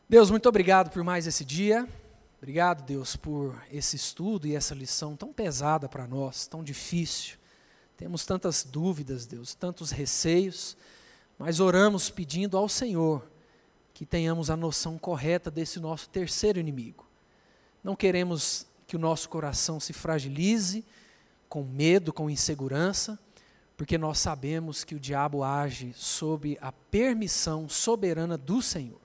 Deus, 0.09 0.31
muito 0.31 0.49
obrigado 0.49 0.89
por 0.89 1.03
mais 1.03 1.27
esse 1.27 1.45
dia. 1.45 1.89
Obrigado, 2.39 2.85
Deus, 2.85 3.17
por 3.17 3.61
esse 3.69 3.97
estudo 3.97 4.47
e 4.47 4.55
essa 4.55 4.77
lição 4.77 5.17
tão 5.17 5.33
pesada 5.33 5.89
para 5.89 6.07
nós, 6.07 6.47
tão 6.47 6.63
difícil. 6.63 7.37
Temos 7.97 8.25
tantas 8.25 8.63
dúvidas, 8.63 9.27
Deus, 9.27 9.55
tantos 9.55 9.91
receios, 9.91 10.77
mas 11.37 11.59
oramos 11.59 12.11
pedindo 12.11 12.57
ao 12.57 12.69
Senhor 12.69 13.29
que 13.93 14.07
tenhamos 14.07 14.51
a 14.51 14.57
noção 14.57 14.97
correta 14.99 15.51
desse 15.51 15.81
nosso 15.81 16.09
terceiro 16.11 16.61
inimigo. 16.61 17.05
Não 17.83 17.97
queremos 17.97 18.69
que 18.87 18.95
o 18.95 19.01
nosso 19.01 19.29
coração 19.29 19.81
se 19.81 19.93
fragilize 19.93 20.85
com 21.53 21.63
medo, 21.63 22.15
com 22.15 22.31
insegurança, 22.31 23.19
porque 23.77 23.99
nós 23.99 24.19
sabemos 24.19 24.85
que 24.85 24.95
o 24.95 24.99
diabo 24.99 25.45
age 25.45 25.93
sob 25.95 26.57
a 26.63 26.73
permissão 26.73 27.69
soberana 27.69 28.39
do 28.39 28.63
Senhor. 28.63 29.03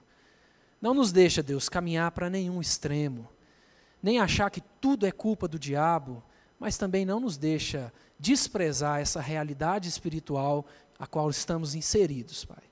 Não 0.81 0.93
nos 0.93 1.11
deixa, 1.11 1.43
Deus, 1.43 1.67
caminhar 1.67 2.09
para 2.11 2.29
nenhum 2.29 2.61
extremo, 2.61 3.27
nem 4.01 4.21
achar 4.21 4.49
que 4.49 4.61
tudo 4.79 5.05
é 5.05 5.11
culpa 5.11 5.45
do 5.45 5.59
diabo, 5.59 6.23
mas 6.57 6.77
também 6.77 7.05
não 7.05 7.19
nos 7.19 7.35
deixa 7.35 7.91
desprezar 8.17 9.01
essa 9.01 9.19
realidade 9.19 9.89
espiritual 9.89 10.65
a 10.97 11.05
qual 11.05 11.29
estamos 11.29 11.75
inseridos, 11.75 12.45
Pai. 12.45 12.63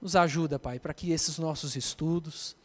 Nos 0.00 0.16
ajuda, 0.16 0.58
Pai, 0.58 0.80
para 0.80 0.94
que 0.94 1.12
esses 1.12 1.38
nossos 1.38 1.76
estudos, 1.76 2.56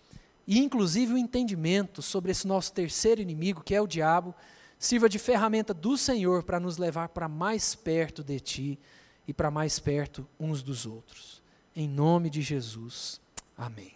e 0.48 0.58
inclusive 0.58 1.16
o 1.16 1.18
entendimento 1.18 2.02
sobre 2.02 2.32
esse 2.32 2.48
nosso 2.48 2.72
terceiro 2.72 3.20
inimigo, 3.20 3.62
que 3.62 3.76
é 3.76 3.82
o 3.82 3.86
diabo, 3.86 4.34
sirva 4.80 5.10
de 5.10 5.20
ferramenta 5.20 5.74
do 5.74 5.98
Senhor 5.98 6.42
para 6.44 6.60
nos 6.60 6.78
levar 6.78 7.10
para 7.10 7.28
mais 7.28 7.76
perto 7.76 8.24
de 8.24 8.40
Ti 8.40 8.80
e 9.28 9.34
para 9.34 9.52
mais 9.52 9.78
perto 9.78 10.26
uns 10.40 10.64
dos 10.64 10.86
outros. 10.86 11.44
Em 11.76 11.88
nome 11.88 12.30
de 12.30 12.42
Jesus. 12.42 13.20
Amém. 13.58 13.94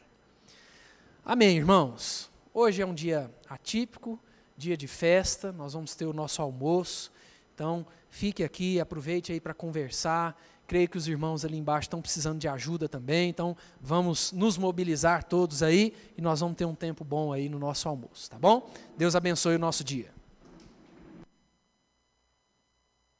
Amém, 1.25 1.57
irmãos. 1.57 2.29
Hoje 2.53 2.81
é 2.81 2.85
um 2.85 2.93
dia 2.93 3.33
atípico, 3.49 4.19
dia 4.57 4.75
de 4.75 4.87
festa, 4.87 5.53
nós 5.53 5.73
vamos 5.73 5.95
ter 5.95 6.05
o 6.05 6.13
nosso 6.13 6.41
almoço. 6.41 7.11
Então, 7.55 7.85
fique 8.09 8.43
aqui, 8.43 8.79
aproveite 8.79 9.31
aí 9.31 9.39
para 9.39 9.53
conversar. 9.53 10.39
Creio 10.67 10.89
que 10.89 10.97
os 10.97 11.07
irmãos 11.07 11.45
ali 11.45 11.57
embaixo 11.57 11.85
estão 11.85 12.01
precisando 12.01 12.39
de 12.39 12.47
ajuda 12.47 12.87
também, 12.87 13.29
então 13.29 13.55
vamos 13.81 14.31
nos 14.31 14.57
mobilizar 14.57 15.23
todos 15.23 15.61
aí 15.61 15.93
e 16.17 16.21
nós 16.21 16.39
vamos 16.39 16.55
ter 16.55 16.65
um 16.65 16.75
tempo 16.75 17.03
bom 17.03 17.33
aí 17.33 17.49
no 17.49 17.59
nosso 17.59 17.87
almoço, 17.89 18.29
tá 18.29 18.39
bom? 18.39 18.69
Deus 18.97 19.15
abençoe 19.15 19.55
o 19.55 19.59
nosso 19.59 19.83
dia. 19.83 20.12